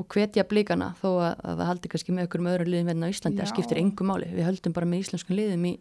[0.00, 3.08] og hvetja blíkana þó að, að það haldi kannski með okkur með öðrum liðum hérna
[3.08, 4.28] á Íslandi, það skiptir engu máli.
[4.32, 5.72] Við höldum bara með íslenskum liðum í,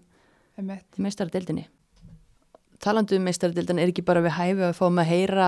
[0.60, 0.66] í
[1.06, 1.64] meistaradeildinni.
[2.84, 5.48] Talandi um meistaradeildin er ekki bara við hæfi að fáum að heyra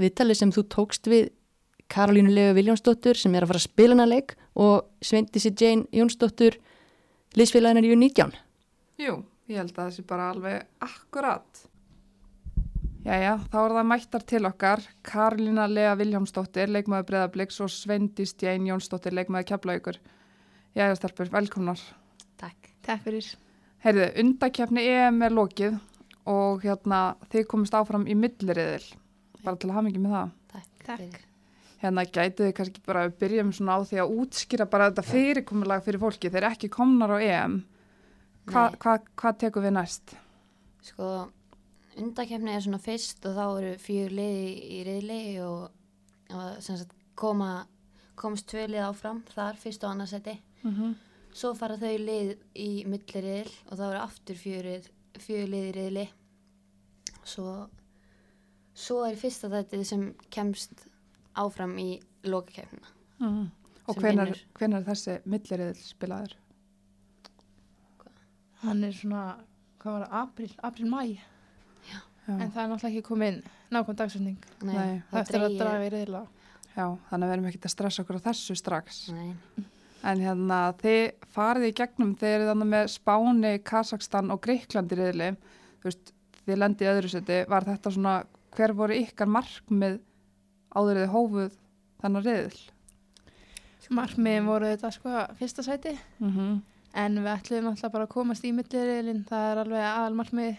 [0.00, 1.28] viðtalið sem þú tókst við
[1.90, 6.58] Karolínu Legu Viljánsdóttur sem er að fara að spila hana leik og Sveindísi Jane Jónsdóttur
[7.38, 8.38] liðsfélaginar í U19
[9.00, 9.16] Jú,
[9.48, 11.62] ég held að það sé bara alveg akkurat.
[13.00, 14.82] Jæja, þá er það mættar til okkar.
[15.08, 20.00] Karlína Lea Viljámsdóttir, leikmaður Breðabliks og Sveindís Jane Jónsdóttir, leikmaður Keflaugur.
[20.76, 21.80] Jæja, starfur, velkomnar.
[22.36, 23.30] Takk Takk fyrir.
[23.84, 25.78] Heyrðu, undakefni EM er lokið
[26.28, 27.00] og hérna
[27.32, 28.84] þið komist áfram í milliriðil.
[29.40, 30.38] Bara til að hafa mikið með það.
[30.90, 31.20] Takk.
[31.80, 35.84] Hérna gætið þið kannski bara að byrjum svona á því að útskýra bara þetta fyrirkomulag
[35.86, 36.30] fyrir fólki.
[36.32, 37.60] Þeir ekki komnar á EM.
[38.50, 38.78] Hva, Nei.
[38.82, 40.14] hva, hvað tekur við næst?
[40.84, 41.08] Sko,
[42.00, 45.70] undakefni er svona fyrst og þá eru fjögur liði í riðli og,
[46.36, 47.64] og sagt koma,
[48.20, 50.36] komst tvö lið áfram þar, fyrst og annarsæti.
[50.62, 50.94] Mm -hmm.
[51.32, 56.06] Svo fara þau lið í milliriðil og þá eru aftur fjögur, fjögur lið í riðli.
[57.24, 57.68] Svo,
[58.74, 60.89] svo er fyrsta þetta sem kemst
[61.38, 61.88] áfram í
[62.26, 62.92] lokakefnina.
[63.20, 63.48] Mm.
[63.90, 66.36] Og hvenar, hvenar er þessi milliriðil spilaður?
[68.60, 69.22] Hann er svona,
[69.80, 71.02] hvað var það, april, april, mæ.
[71.88, 73.38] Já, En það er náttúrulega ekki komin
[73.72, 74.36] nákvæm dagsefning.
[74.62, 76.20] Nei, Nei, Það eftir að draga í reyðla.
[76.76, 79.00] já, þannig að við erum ekkert að stressa okkur á þessu strax.
[79.14, 79.34] Nei,
[80.00, 85.26] En hérna, þið farið í gegnum, þið eru þannig með Spáni, Kazakstan og Greiklandi riðli,
[85.82, 86.12] þú veist,
[86.46, 88.14] þið lendið í öðru seti, var þetta svona,
[88.56, 89.98] hver voru ykkar markmið
[90.74, 91.56] áður þið hófuð
[92.02, 92.60] þennan riðil?
[93.90, 95.96] Markmiðin voru þetta sko fyrsta sæti.
[96.20, 96.58] Mm -hmm.
[96.94, 99.24] En við ætlum alltaf bara að komast í millirriðlinn.
[99.26, 100.58] Það er alveg aðal markmiði.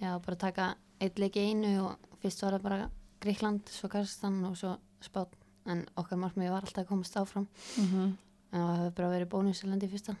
[0.00, 4.44] já, bara taka eitt leik í einu og fyrst var það bara Gríkland, svo Karstan
[4.44, 5.26] og svo Spán.
[5.66, 7.46] En okkar markmiði var alltaf að komast áfram.
[7.78, 8.16] Mhm.
[8.52, 10.16] En það hefur bara verið bónusilandi í fyrsta.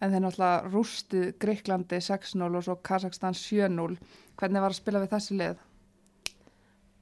[0.00, 3.98] En þeir náttúrulega rústið Greiklandi 6-0 og svo Kazakstan 7-0.
[4.36, 5.56] Hvernig var að spila við þessi lið?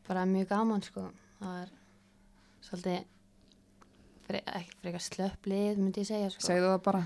[0.09, 1.11] Bara mjög gaman, sko.
[1.39, 1.73] Það var
[2.65, 3.07] svolítið,
[4.25, 6.45] fre, ekki frekar slöpp lið, myndi ég segja, sko.
[6.47, 7.03] Segðu það bara.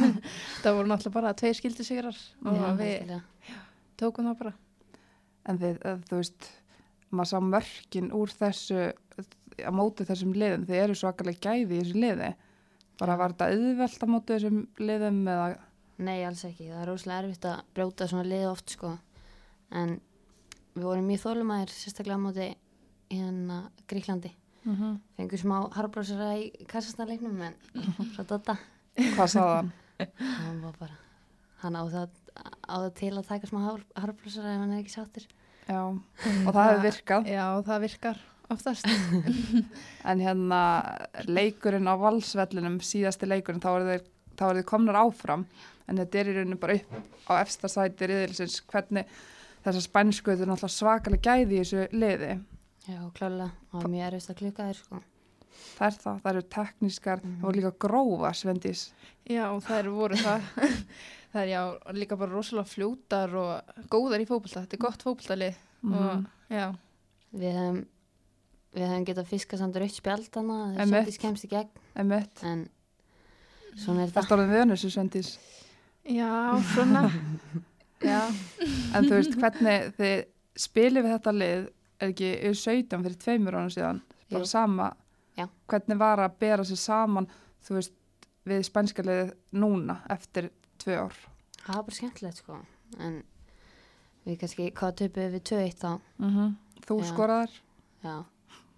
[0.62, 3.20] Það voru náttúrulega bara tveir skildi sigrar og Já, við algjörlega.
[4.02, 4.52] tókum það bara.
[5.48, 6.50] En þið, eh, þú veist,
[7.10, 8.82] maður sá mörkin úr þessu,
[9.64, 10.66] á móti þessum liðum.
[10.68, 12.30] Þið eru svakalega gæði í þessu liði.
[13.00, 13.20] Bara Já.
[13.22, 15.48] var þetta auðvelt á móti þessum liðum eða...
[16.00, 16.68] Nei, alls ekki.
[16.68, 18.92] Það er rosalega erfitt að brjóta svona lið oft, sko.
[19.80, 19.96] En
[20.76, 22.46] við vorum mjög þólumæðir, sérstaklega á móti
[23.10, 24.32] hérna Gríklandi.
[24.64, 24.98] Mm -hmm.
[25.16, 27.54] Fengum smá harbrásara í kassastanleiknum, en
[28.14, 28.56] svo dotta.
[28.96, 29.72] Hvað sagði hann?
[30.18, 30.96] Hann var bara,
[31.62, 32.08] hann á það,
[32.68, 35.26] á það til að taka smá har, harbrásara ef hann er ekki sáttur.
[35.68, 35.82] Já,
[36.46, 37.26] og það hefur virkað.
[37.26, 38.18] Já, það virkar
[38.50, 38.86] oftast.
[40.10, 40.60] En hérna,
[41.28, 45.44] leikurinn á valsvellinum, síðasti leikurinn, þá eru þeir, þá eru þeir komnar áfram.
[45.88, 48.60] En þetta er í rauninu bara upp á efsta sæti riðilsins.
[48.70, 49.10] Hvernig
[49.64, 52.32] þessar spænsku, þetta er náttúrulega svakalega gæði í þessu liði.
[52.90, 53.50] Já, klálega.
[53.70, 55.00] Það var mjög erfitt að klukka þér, sko.
[55.76, 57.44] Það er það, það eru teknískar Mhm.
[57.44, 58.82] og líka grófa, Svendís.
[59.28, 60.40] Já, það eru voru það.
[61.32, 61.62] það er já,
[61.94, 64.64] líka bara rosalega fljótar og góðar í fókbalta.
[64.64, 65.94] Þetta er gott fókbaltalið Mhm.
[65.94, 66.70] og já,
[67.30, 67.76] Við hefum,
[68.74, 71.06] við hefum getað fiskað samt rautt spjald hana, þegar Einmitt.
[71.06, 72.68] Svendís kemst í gegn, Emmett, en
[73.76, 74.24] svona er það þetta.
[74.26, 75.38] stóðum við þessu, Svendís.
[76.10, 77.04] já, svona.
[78.02, 78.20] já,
[78.96, 80.24] En þú veist, hvernig þið
[80.58, 81.68] spilið við þetta lið,
[82.00, 84.50] er ekki U17 fyrir tveimur ánum síðan, bara Jú.
[84.50, 84.90] sama.
[85.38, 85.46] Já.
[85.70, 87.28] Hvernig var að bera sér saman,
[87.64, 87.94] þú veist,
[88.48, 91.18] við spænska liðið núna eftir tvö ár?
[91.60, 92.58] Það var bara skemmtilegt, sko.
[92.98, 93.20] En
[94.26, 95.92] við kannski, hvað töpuðum við 2-1 þá?
[96.18, 97.08] Mm Þú Já.
[97.10, 97.50] skoraðar?
[98.02, 98.14] Já.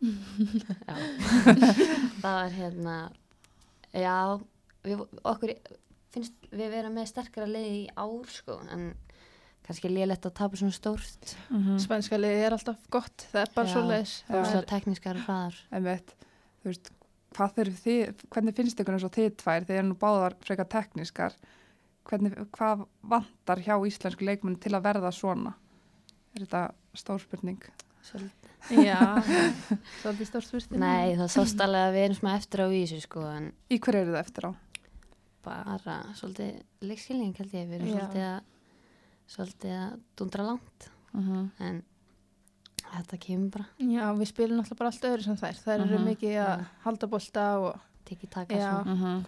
[0.03, 0.97] já.
[2.23, 2.97] það var hérna,
[3.95, 4.17] já,
[4.83, 5.53] við, okkur
[6.13, 8.89] finnst við vera með sterkara leið í ár, sko, en
[9.67, 11.37] kannski lélegt að tapa svona stórt.
[11.51, 13.27] Mm spænska liði er alltaf gott.
[13.33, 13.73] Það er bara Já.
[13.77, 14.15] svoleiðis.
[14.29, 14.35] Já.
[14.39, 15.59] Og svo teknískar hraðar.
[16.63, 16.91] Þú veist,
[17.37, 20.69] hvað þurfið þið, hvernig finnst ykkur eins og þið tvær, þið eru nú báðar frekar
[20.71, 21.37] teknískar,
[22.07, 25.55] hvernig, hvað vantar hjá íslensku leikmenn til að verða svona?
[26.37, 26.63] Er þetta
[26.95, 27.63] stór spurning?
[28.03, 28.51] Svolítið.
[28.83, 28.99] Já,
[30.03, 30.83] svolítið stórt spurning.
[30.85, 34.05] Nei, það sást alveg að við erum smá eftir á vísu, sko, en Í hverju
[34.05, 34.53] eru það eftir á?
[35.43, 38.51] bara svolítið leikskilning held ég, við erum svolítið að,
[39.33, 41.83] svolítið að dundra langt, Mm en
[42.93, 45.57] þetta kemur bara, Já, við spilum alltaf bara allt öðru sem þær.
[45.65, 46.07] Þær eru Mhm.
[46.11, 46.67] mikið að Já.
[46.85, 48.83] halda bolta og tekið taka Já.
[48.85, 49.23] svona.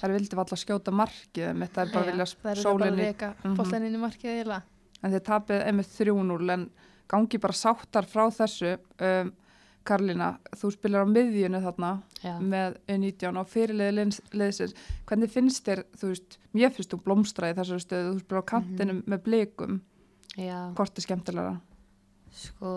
[0.00, 1.48] Það er vildi valla að skjóta markið,
[1.92, 2.96] bara vilja þær bara að sólinni,
[3.42, 3.56] Mhm.
[3.94, 4.62] í markið eiginlega.
[5.02, 6.70] en þið tapið einmitt 3-0, en
[7.08, 8.78] gangi bara sáttar frá þessu.
[9.00, 9.32] Um,
[9.84, 14.04] Karlína, þú spilar á miðjunu þarna Já, með U19 og fyrirliði
[14.36, 14.74] liðsins.
[15.08, 18.50] Hvernig finnst þér, þú veist, mér finnst þú blómstra í þessari stöðu, þú spilar á
[18.50, 19.80] kantinum með blikum,
[20.36, 21.54] já, hvort er skemmtilega?
[22.30, 22.70] sko,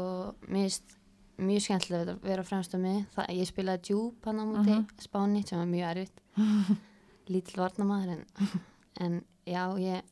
[0.48, 0.96] mér finnst
[1.38, 4.88] mjög skemmtilega að vera fremst á mig, það, ég spilaði djúb hann á múti Mhm.
[5.04, 6.22] Spáni sem var mjög erfitt,
[7.34, 8.26] lítill varnamaður, en,
[9.00, 10.04] en já, ég,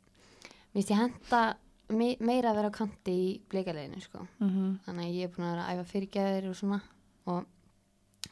[0.74, 1.42] mér finnst ég henda
[1.90, 4.28] me, meira að vera á kanti í bleikaleginu, sko.
[4.40, 4.76] Mm -hmm.
[4.86, 6.82] þannig að ég er búin að vera að æfa fyrirgæðir og svona
[7.26, 7.46] og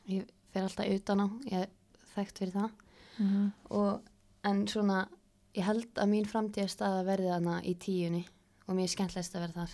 [0.07, 1.69] ég fer alltaf utan á ég er
[2.15, 2.69] þekkt fyrir það
[3.19, 3.51] Mhm.
[3.75, 4.01] og,
[4.47, 5.07] en svona
[5.55, 8.21] ég held að mín framtíðastað verði þarna í tíunni
[8.67, 9.73] og mér er skemmtilegst að vera þar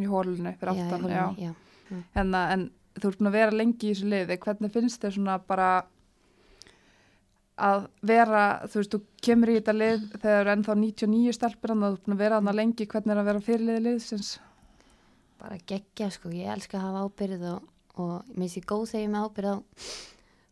[0.00, 1.52] Í hólunni, fyrir Já, í aftan, holunni, já.
[1.90, 2.00] já.
[2.16, 5.38] Hérna, en þú ert búin að vera lengi í þessu liði, hvernig finnst þér svona
[5.46, 5.84] bara
[7.60, 11.82] að vera, þú veist, þú kemur í þetta lið þegar eru ennþá 99 stelpur en
[11.84, 14.30] þú ert búin að vera þarna lengi, hvernig er að vera fyrirliði liðsins?
[15.40, 17.68] bara geggja sko, ég elska að hafa ábyrð og,
[18.00, 19.56] og mér finnst ég góð þegar ég er með ábyrð á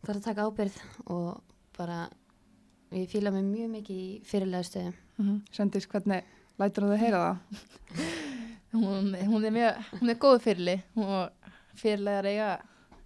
[0.05, 1.29] þarf að taka ábyrð og
[1.77, 1.99] bara
[2.95, 5.41] ég fíla mig mjög mikið í fyrirlega stöðum Mm -hmm.
[5.51, 6.23] Sendis, hvernig
[6.59, 7.37] lætur þú heyra það?
[8.71, 11.29] Hún, hún er mjög, hún er góð fyrirli og
[11.73, 12.59] fyrirlegar eiga,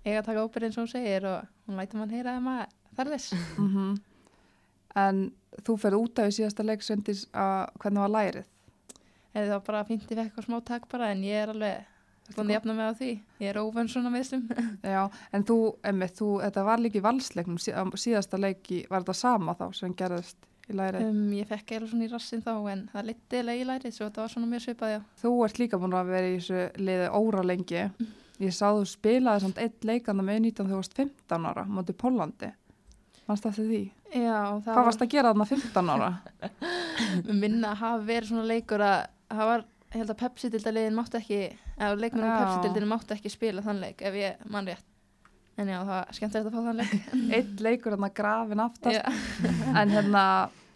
[0.05, 2.67] eiga að taka ábyrð eins og hún segir og hún lætur mann heyra að maður
[2.95, 3.33] ferðis.
[3.57, 3.97] mm
[4.95, 5.31] En
[5.65, 8.45] þú ferð út af í síðasta leik Svendís að hvernig var lærið?
[9.33, 11.85] Eða það var bara fínt ég fekk eitthvað smá takk bara en ég er alveg
[12.31, 13.11] að jafna mig á því.
[13.43, 14.47] Ég er óvenn svona meðslum.
[14.95, 15.03] Já,
[15.35, 15.57] en þú,
[15.89, 20.49] emmi, þú, þetta var líka í valsleiknum, síðasta leiki, var þetta sama þá sem gerðist
[20.69, 21.07] í lærið?
[21.09, 24.07] Um, ég fekk eiginlega svona í rassin þá en það liti eiginlega í lærið svo
[24.07, 24.99] þetta var svona mjög svipað já.
[25.21, 27.87] Þú ert líka búin að vera í þessu liði óra lengi.
[28.43, 31.99] Ég sá þú spilaði samt eitt leikanda með 19 þegar þú varst 15 ára, mótið
[32.01, 32.49] Pólandi.
[33.27, 33.83] Manst eftir því?
[34.13, 36.09] Já, það Hvað varst að gera þarna 15 ára?
[37.27, 37.75] var minna
[41.77, 42.39] að að að eða leikmenn á Já.
[42.39, 44.89] Pepsi-dildin mátti ekki spila þann leik ef ég mann rétt.
[45.53, 47.07] En já, það var skemmtilegt að fá þann leik.
[47.37, 49.23] Eitt leikur þarna grafin aftast.
[49.79, 50.25] En hérna,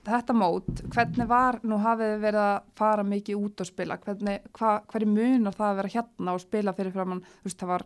[0.06, 4.48] þetta mót, hvernig var, nú hafið þið verið að fara mikið út og spila, hvernig,
[4.58, 7.86] hva, hverju munar það að vera hérna og spila fyrir framann, þú veist, það var,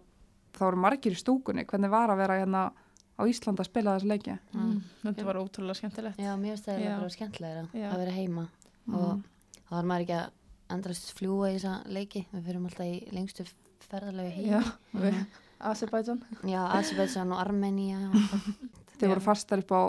[0.57, 4.11] það voru margir í stúkunni, hvernig var að vera hérna á Íslanda að spila þessu
[4.11, 4.35] leiki?
[4.55, 4.77] Mm.
[5.05, 6.19] Þetta var ótrúlega skemmtilegt.
[6.19, 8.45] Já, mér finnst það eiginlega bara skemmtilegra að vera heima
[8.91, 9.25] og
[9.61, 10.37] þá var maður ekki að
[10.75, 13.45] endrast fljúa í þessa leiki við fyrir alltaf í lengstu
[13.87, 14.61] ferðalegu heim Já,
[14.93, 15.19] við
[15.71, 16.21] Azerbaijan.
[16.49, 17.99] Já, Azerbaijan og Armenia
[18.97, 19.81] Þið voru fastar upp á,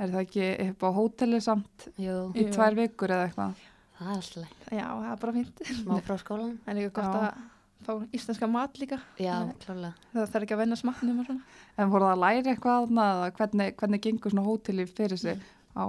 [0.00, 3.62] er það ekki upp á hóteli samt Jú, í tvær vikur eða eitthvað?
[4.02, 5.64] það er alltaf Já, það er bara fínt.
[5.82, 7.26] smá frá skólanum Það er líka gott Já.
[7.32, 7.48] að
[7.82, 8.96] fá íslenska mat líka.
[9.18, 9.54] Já, Nei.
[9.58, 11.56] klálega Það þarf ekki að venna smatnum og svona.
[11.82, 15.40] En voru það að læra eitthvað þarna eða hvernig, hvernig gengur svona hóteli fyrir sig
[15.74, 15.84] á,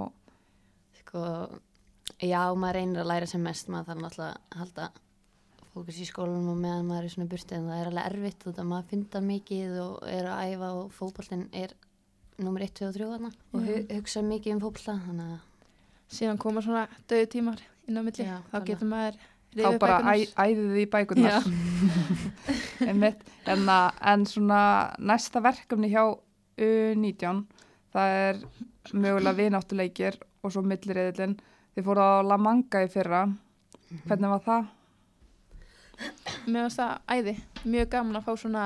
[1.00, 1.22] Sko,
[2.22, 4.90] já, maður reynir að læra sem mest maður þarf náttúrulega að halda
[5.74, 8.64] fókus í skólanum og meðan maður er svona burti en það er alveg erfitt þetta
[8.70, 11.74] maður fyndar mikið og er að æfa og fótballin er
[12.38, 15.50] nummer 1, 2 og 3 þarna og hu hugsa mikið um fótballa þannig að
[16.14, 18.22] Síðan koma svona döðu tímar inn á milli.
[18.28, 19.16] Já, þá getur maður
[19.56, 20.44] þá bara æ, bækunar.
[20.44, 21.46] æðið þið í bækurnar.
[22.88, 24.60] Einmitt, en, að- en svona
[25.00, 26.04] næsta verkefni hjá
[26.60, 27.40] U19,
[27.94, 28.40] það er
[28.92, 31.34] mögulega vináttuleikir og svo milliriðilinn.
[31.74, 33.24] Þið fóru á La Manga í fyrra.
[34.06, 34.66] Hvernig var það?
[36.50, 37.34] Mér finnst það æði.
[37.64, 38.64] Mjög gaman að fá svona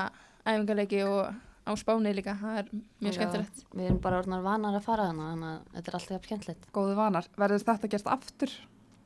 [0.49, 1.29] æfingarleiki og
[1.69, 2.35] á spáni líka.
[2.41, 2.71] Það er
[3.05, 3.63] mjög skemmtilegt.
[3.75, 6.69] við erum bara orðnar vanar að fara þannig þannig að þetta er alltaf jafn skemmtilegt
[6.79, 7.29] Góðu vanar.
[7.37, 8.55] Verður þetta gert aftur?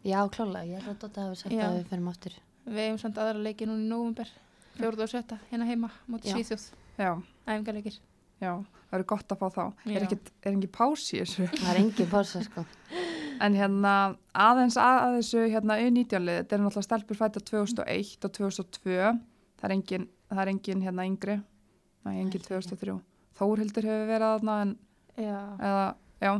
[0.02, 1.64] Já, klálega, ég held að Dóta hafi sagt Já.
[1.68, 4.30] að við fyrir aftur Við hefum samt aðra leiki núna í nóvumber.
[4.78, 6.36] Fjórðu og sjötta hérna heima móti Já.
[6.38, 6.64] Svíþjóð.
[6.98, 7.10] Já,
[7.46, 7.98] Æfingarleikir.
[8.42, 8.52] já.
[8.92, 9.64] Það eru gott að fá þá.
[9.88, 9.96] Já.
[9.96, 11.46] Er ekki, er ekki pás í þessu?
[11.56, 12.64] Það er engin pása sko
[13.42, 13.92] En hérna
[14.38, 18.92] aðeins að, að þessu hérna U19-lið, þetta er náttúrulega stelpur fætta 2001 og 2002,
[19.58, 21.34] það er engin, það er engin hérna yngri,
[22.06, 22.94] engin það er 2003.
[23.40, 24.72] Þórhildur hefur verið aðna en,
[25.18, 25.38] Já.
[25.58, 25.86] eða,
[26.22, 26.32] já,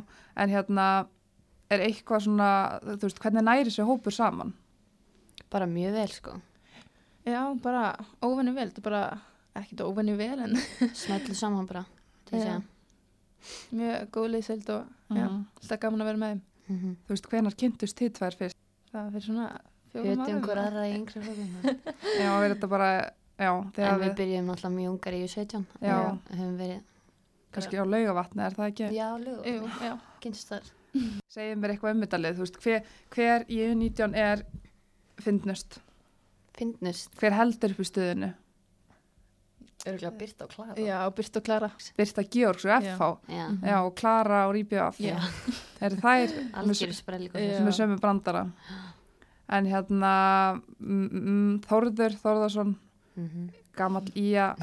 [0.45, 0.87] en hérna
[1.73, 2.49] er eitthvað svona,
[2.87, 4.53] þú veist, hvernig næri þessu hópur saman?
[5.53, 6.39] Bara mjög vel sko
[7.27, 7.93] Já, bara
[8.25, 8.69] óvenni vel.
[8.71, 9.03] Þetta er bara
[9.61, 10.57] ekkert óvenni vel en
[10.97, 11.85] Smellu saman bara
[12.27, 12.55] til þess Já.
[12.57, 15.45] að mjög góð liðseld og já, Mhm.
[15.61, 16.41] alltaf gaman að vera með þeim.
[16.69, 16.97] Mhm.
[17.07, 18.57] Þú veist, hvenar kynntust þið tvær fyrst?
[18.93, 19.47] Það fyrir svona
[19.93, 20.43] fjórum Hjötum árum.
[20.47, 21.49] hver aðra í yngri flokkum
[22.23, 22.91] Já, er þetta bara,
[23.39, 25.97] já, En við við, byrjum náttúrulega mjög ungar í 17 Já.
[25.99, 26.83] og höfum verið
[27.53, 28.91] kannski á laugavatni, er það ekki?
[28.97, 29.09] Já,
[29.45, 29.95] Jú, já.
[30.25, 30.71] kynst þar
[31.33, 32.83] Segðu mér eitthvað um þetta lið, þú veist, hver,
[33.17, 34.43] hver í U19 er
[35.25, 35.79] fyndnust?
[36.57, 38.33] Fyndnust, Hver heldur upp í stuðinu?
[39.87, 41.71] Örgulega byrt á klara Já, Byrt og Klara.
[41.99, 42.83] Birta Georgs og.
[42.83, 45.17] FH Já, Já, og Klara og Ríbjöf Já.
[45.83, 47.57] Er þær algjör sprelli Já.
[47.59, 48.45] sem er sömu brandara
[49.53, 50.13] En hérna
[50.79, 52.77] mm, mm, Þórður Þórðarsson
[53.13, 53.51] Mhm.
[53.77, 54.55] gamall ía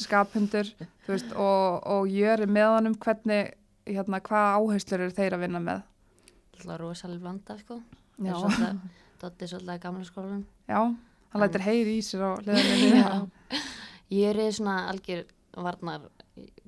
[0.00, 0.64] skaphundur
[1.04, 3.50] þú veist, og, og jöri með honum hvernig,
[3.84, 5.82] hérna, hvaða áherslur eru þeir að vinna með
[6.56, 7.76] Alltaf rosalega blanda sko
[8.20, 8.80] Já, Er svolítið-
[9.20, 13.12] Doddi er svolítið að gamla skólanum já hann lætir heyri í sér á liðanum Já.
[14.10, 15.24] Ég er svona algjör
[15.56, 16.08] varnar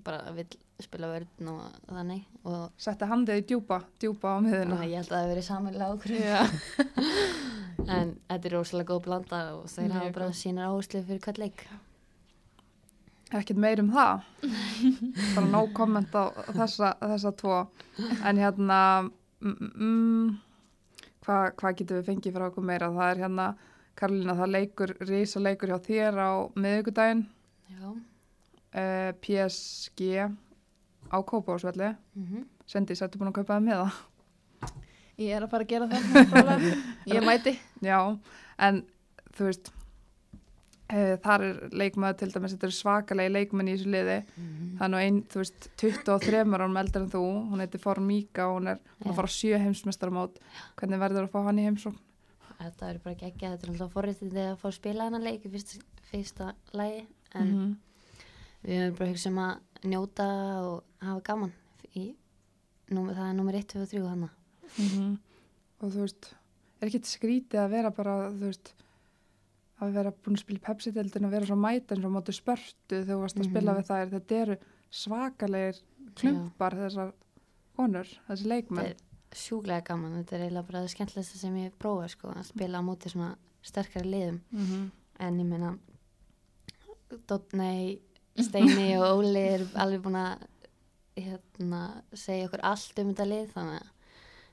[0.05, 4.99] bara vill spila vörn og þannig og Setti handið í djúpa, djúpa á miðuna ég
[4.99, 6.11] held að það hafi verið samanlega okkur
[7.87, 11.65] en þetta er rosalega góð blanda og þeir hafa bara sínar áherslu fyrir hvern leik.
[13.33, 14.27] Ekkert meir um það.
[15.35, 17.59] Bara nóg komment á þessa, þessa tvo.
[18.29, 18.79] En hérna
[19.41, 20.27] mm, mm,
[21.25, 22.91] hvað hva getum við fengið frá okkur meira?
[22.93, 23.47] Það er hérna
[23.99, 27.27] Karolina það leikur risa leikur hjá þér á miðugudaginn
[27.83, 30.09] uh, PSG
[31.13, 33.97] á Kópásvelli mm Svendi, sættu búin að kaupa það með það?
[35.21, 36.67] Ég er að fara að gera það.
[37.13, 37.53] ég mæti.
[37.85, 37.99] já,
[38.65, 38.79] en
[39.37, 39.69] þú veist
[40.93, 44.19] uh, þar er leikmaður til dæmis þetta eru svakalegi leikmenn í þessu liði.
[44.37, 44.71] Mhm.
[44.79, 48.49] Það er nú einn, þú veist, 23 ára hún eldar en þú, hún heitir Formíka
[48.49, 50.41] og hún er hún er að fara á sjö heimsmestaramót
[50.81, 52.01] hvernig verður að fá hann í heimsókn?
[52.63, 55.51] Þetta er bara geggja, þetta er alltaf forréttindi að fá að spila hana leik í
[55.53, 57.77] fyrsta, fyrsta lagi en Mhm.
[58.65, 60.27] við höfum bara hugsa um að njóta
[60.63, 61.53] og hafa gaman
[61.97, 62.15] í,
[62.91, 64.31] númer, það er nummer 1, 2 og 3 hana.
[64.79, 65.19] Mhm.
[65.83, 66.35] og þú veist
[66.81, 68.73] er ekki skrítið að vera bara þú veist
[69.81, 73.03] að vera búin að spila í Pepsi-deldin og vera svo mæta eins og móti spörtu
[73.03, 73.79] þegar þú varst að spila Mhm.
[73.83, 74.57] við þær þetta eru
[74.93, 75.81] svakalegir
[76.15, 77.13] klumpar þessar
[77.77, 78.95] konur, þessi leikmenn
[79.33, 82.83] Er sjúklega gaman, þetta er eiginlega bara það skemmtilegsta sem ég prófa sko, að spila
[82.85, 83.31] á móti svona
[83.65, 84.43] sterkari liðum.
[84.53, 84.91] mm
[85.23, 85.69] En ég meina,
[87.29, 88.01] Dotnei,
[88.41, 90.47] Steini og Óli er alveg búin að
[91.21, 91.83] hérna,
[92.17, 93.91] segja okkur allt um þetta lið þannig að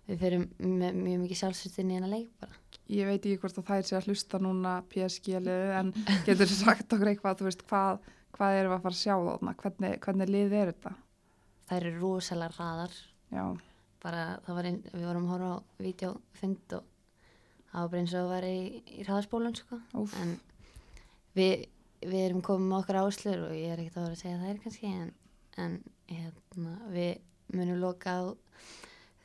[0.09, 2.55] við fyrir mjög mikið sjálfsveit inn í hennar leik bara.
[2.89, 5.91] ég veit ekki hvort að þær sé að hlusta núna PSG-liðu en
[6.27, 7.99] getur þú sagt okkur eitthvað þú veist hvað,
[8.35, 9.55] hvað erum við að fara að sjá þarna?
[9.63, 10.93] Hvernig, hvernig lið er þetta?
[11.69, 12.95] Þær eru rosalega raðar,
[13.31, 13.43] já,
[14.03, 16.83] bara það var einn, við vorum að horfa á videofund og
[17.69, 19.79] það var bara eins og að vera í, í raðarspólun sko.
[20.21, 20.35] en
[21.37, 21.65] við,
[22.03, 24.53] við erum komið með okkar áslur og ég er ekkert að vera að segja það
[24.53, 25.09] er kannski en,
[25.65, 25.79] en
[26.09, 27.11] hérna, við
[27.55, 28.23] munum loka á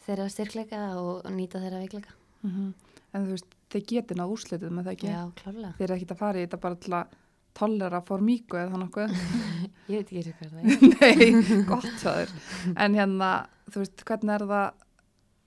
[0.05, 2.19] þeirra styrkleika og, nýta þeirra veikleika.
[2.45, 2.75] Mm
[3.15, 5.11] en þú veist þið getið náð úrslitum með það ekki?
[5.13, 7.15] Já, klárlega, þið eru ekkert að fara í þetta bara til að
[7.55, 8.91] tollera formíku eða þannig
[9.93, 12.33] ég veit ekki hvað það er Nei, gott það er.
[12.85, 13.31] En hérna,
[13.71, 14.71] þú veist, hvernig er það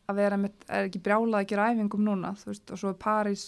[0.08, 3.00] að vera með, er ekki brjálað að gera æfingum núna, þú veist, og svo er
[3.02, 3.46] París,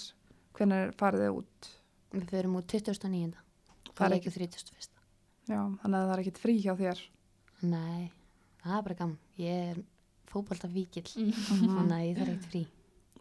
[0.57, 1.69] hvernig farið þið út?
[2.09, 3.35] við förum úr 29.
[3.93, 4.89] Það er ekki- ekki 31.
[5.49, 6.99] Já, þannig að það er ekkit frí hjá þér.
[7.61, 8.11] nei,
[8.63, 9.79] það er bara gaman ég er
[10.29, 11.31] fótbolta víkil Mhm.
[11.77, 12.65] þannig að ég þarf ekkert frí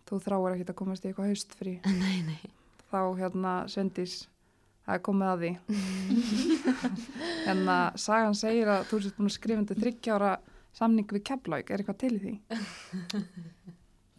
[0.09, 1.73] Þú þráir ekkit að komast í eitthvað haustfrí.
[2.01, 2.41] nei, nei,
[2.91, 4.27] Þá, hérna, Svendís,
[4.89, 5.51] það er komið að því.
[7.45, 10.33] hérna, Sagan segir að þú sést búin að skrifa undir þryggjára
[10.79, 12.35] samning við Keflavík, er eitthvað til í því?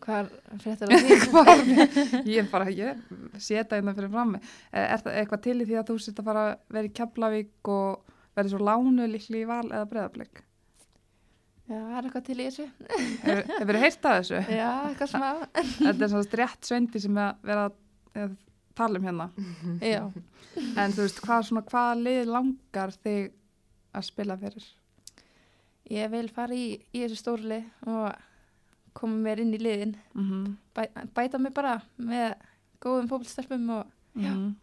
[0.03, 0.29] Hvar
[0.63, 1.17] fréttir það því?
[1.33, 1.63] Hvar?
[2.25, 3.01] Ég er bara, ég
[3.41, 4.39] seta hérna fyrir frammi.
[4.71, 7.71] Er það eitthvað til í því að þú sést að fara að vera í Keflavík
[7.73, 10.43] og verði svo lánu líkli í val eða breðablik?
[11.69, 12.67] Já, það er eitthvað til í þessu.
[13.27, 14.39] Hefur þið heyrt að þessu?
[14.57, 15.27] Já, eitthvað smá.
[15.59, 18.31] Þetta er svona rétt sveindi sem að vera að
[18.79, 19.29] tala um hérna.
[19.93, 20.03] Já.
[20.79, 23.29] En þú veist, hvað, svona, hvaða lið langar þig
[23.95, 24.65] að spila fyrir?
[25.89, 27.59] Ég vil fara í, í þessu stórli
[27.89, 28.13] og
[28.97, 29.95] koma mér inn í liðin.
[30.17, 30.83] Mm Bæ,
[31.15, 32.35] bæta mig bara með
[32.83, 34.31] góðum fótbolstelpum og Já.
[34.33, 34.53] -hmm.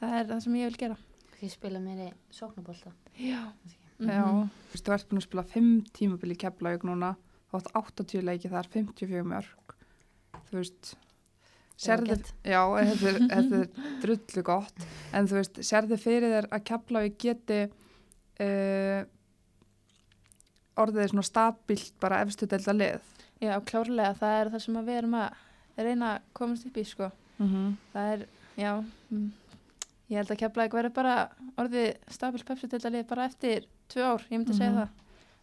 [0.00, 0.96] það er það sem ég vil gera.
[1.42, 3.52] ég spila mér í sóknabólta Já.
[3.98, 4.48] Já, Mhm.
[4.50, 7.16] þú veist, þú ert búin að spila 5 tímabil í Keflavík núna,
[7.52, 9.74] þú átt 80 leiki, það er 54 mörg.
[10.50, 10.94] Þú veist,
[11.76, 12.16] sérðu,
[12.46, 13.68] já, þetta er, þetta er
[14.02, 19.00] drullu gott, en þú veist, sérðu fyrir þér að Keflavík geti uh,
[20.80, 23.00] orðið svona stabilt bara efstu delta lið.
[23.42, 25.42] Já, klárlega, það er það sem að við erum að
[25.84, 27.10] reyna að komast upp í, sko.
[27.38, 27.72] Mm -hmm.
[27.92, 28.72] Það er, já,
[29.10, 29.30] mm,
[30.10, 31.14] ég held að Keflavík verður bara
[31.58, 34.78] orðið stabilt pepsi-dildalið bara eftir tvö ár, ég myndi segja Mhm.
[34.78, 34.88] það.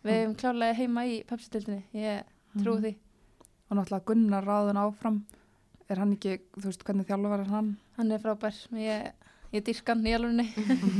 [0.03, 2.23] Við hefum klárlega heima í pepsi-dildinni, ég
[2.57, 2.95] trúi því.
[3.69, 5.25] Og náttúrulega Gunnar ráðun áfram,
[5.91, 7.69] er hann ekki, þú veist, hvernig þjálfur er hann?
[7.97, 10.47] Hann er frábær, ég, ég dýrk hann í alvegni.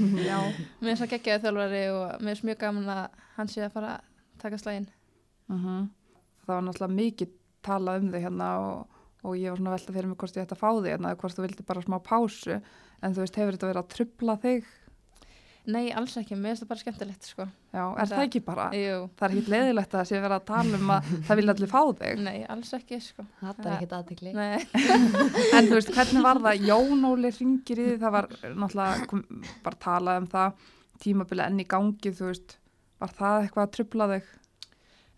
[0.82, 3.96] Mér er svo geggjaði þjálfari og mér er mjög gaman að hann sé að fara
[3.98, 4.08] að
[4.44, 4.90] taka slægin.
[5.52, 5.90] Mm
[6.42, 9.94] Það var náttúrulega mikið talað um þig hérna og, og ég var svona að velta
[9.94, 11.98] fyrir mig hvort ég ætti að fá þig hérna, eða hvort þú vildi bara smá
[12.02, 12.56] pásu,
[13.02, 14.72] en þú veist, hefur þetta verið að trubla þig?
[15.70, 17.46] Nei, alls ekki, mér finnst það bara skemmtilegt, sko.
[17.70, 18.64] Já, er Það- það ekki bara?
[18.74, 21.54] Jú, Það er ekki leiðilegt að það sé verið að tala um að það vilja
[21.54, 22.20] allir fá þig.
[22.26, 23.26] nei, alls ekki, sko.
[23.42, 24.58] það er Það- ekkert aðtekli Nei,
[25.60, 26.66] En þú veist, hvernig var það?
[26.72, 29.24] Jón Óli ringir í því, það var náttúrulega kom,
[29.64, 30.54] bara talað um það,
[31.06, 32.58] tímabili enn í gangi, þú veist,
[33.00, 34.24] var það eitthvað að trubla þig?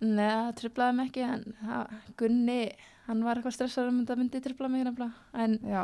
[0.04, 2.60] nei, það trublaði mig ekki, en það, Gunni,
[3.08, 5.14] hann var eitthvað stressaður um þetta myndi trubla mig nefnilega.
[5.34, 5.84] En Já,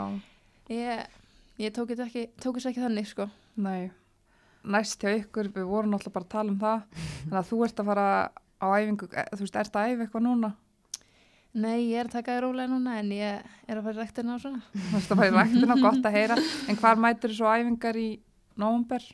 [0.69, 1.07] ég,
[1.63, 3.29] ég tók þetta ekki, tók ekki þannig, sko.
[3.55, 3.89] nei.
[4.63, 6.81] Næst hjá ykkur, við vorum náttúrulega bara að tala um það,
[7.25, 8.07] þannig að þú ert að fara
[8.59, 10.51] á æfingu, eh, þú veist, ert að æfa eitthvað núna?
[11.59, 14.35] Nei, ég er að taka það rólega núna, en ég er að fara í rektina
[14.35, 14.59] og svona.
[14.75, 16.37] Þú veist að fara í ræktina, gott að heyra,
[16.69, 18.09] en hvar mætur svo æfingar í
[18.59, 19.07] nóvumber?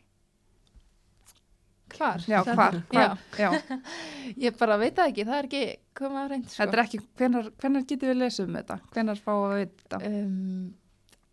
[1.96, 2.24] Hvar?
[2.28, 2.80] Já, hvar?
[2.92, 3.20] hvar?
[3.40, 3.52] Já.
[4.46, 5.64] Ég bara veit það ekki, það er ekki
[5.96, 6.58] komið að reynd, sko.
[6.60, 8.78] Þetta er ekki, hvenar, hvenar getum við lesið um þetta?
[8.96, 10.02] Hvenar við að vita?
[10.10, 10.66] Um,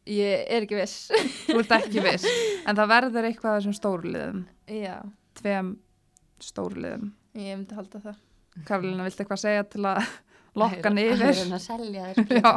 [0.07, 1.11] ég er ekki viss.
[1.46, 2.26] Þú ert ekki viss,
[2.66, 4.96] en það verður eitthvað af þessum stóruliðum, Já,
[5.38, 5.76] tveim
[6.42, 7.12] stóruliðum.
[7.38, 8.16] ég myndi halda það.
[8.68, 10.03] Karolina, viltu eitthvað segja til að
[10.61, 11.22] lokka hann Það yfir?
[11.30, 12.50] er að selja þér Já.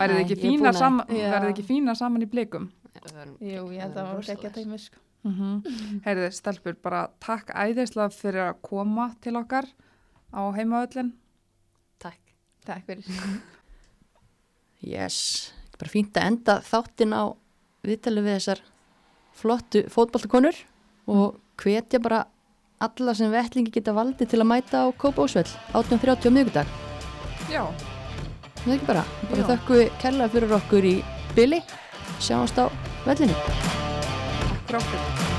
[0.00, 0.38] Værið ekki,
[0.72, 1.06] að- saman,
[1.52, 2.70] ekki fína saman í blikum?
[3.40, 4.98] Jú, ég held að það var ekki að tegja mig, sko.
[5.22, 6.00] Mm -hmm.
[6.06, 9.66] Heyrðu, stelpur, bara takk æðislega fyrir að koma til okkar
[10.32, 11.12] á heimaöllin.
[11.98, 12.18] Takk
[12.64, 13.04] Takk fyrir.
[14.82, 17.24] Yes, bara fínt að enda þáttinn á
[17.86, 18.64] viðtalið við þessar
[19.40, 20.58] flottu fótballtakonur
[21.10, 22.24] og hvetja bara
[22.80, 26.76] alla sem vettlingi geta valdi til að mæta á Kópásvell 18.30 á miðgudag.
[27.50, 27.64] Já,
[28.60, 29.04] Það er ekki bara.
[29.30, 30.94] Bara þökkum við kærlega fyrir okkur í
[31.36, 31.62] Billy.
[32.20, 32.68] Sjáumst á
[33.08, 33.36] vellinu.
[33.40, 35.29] takk fyrir okkur.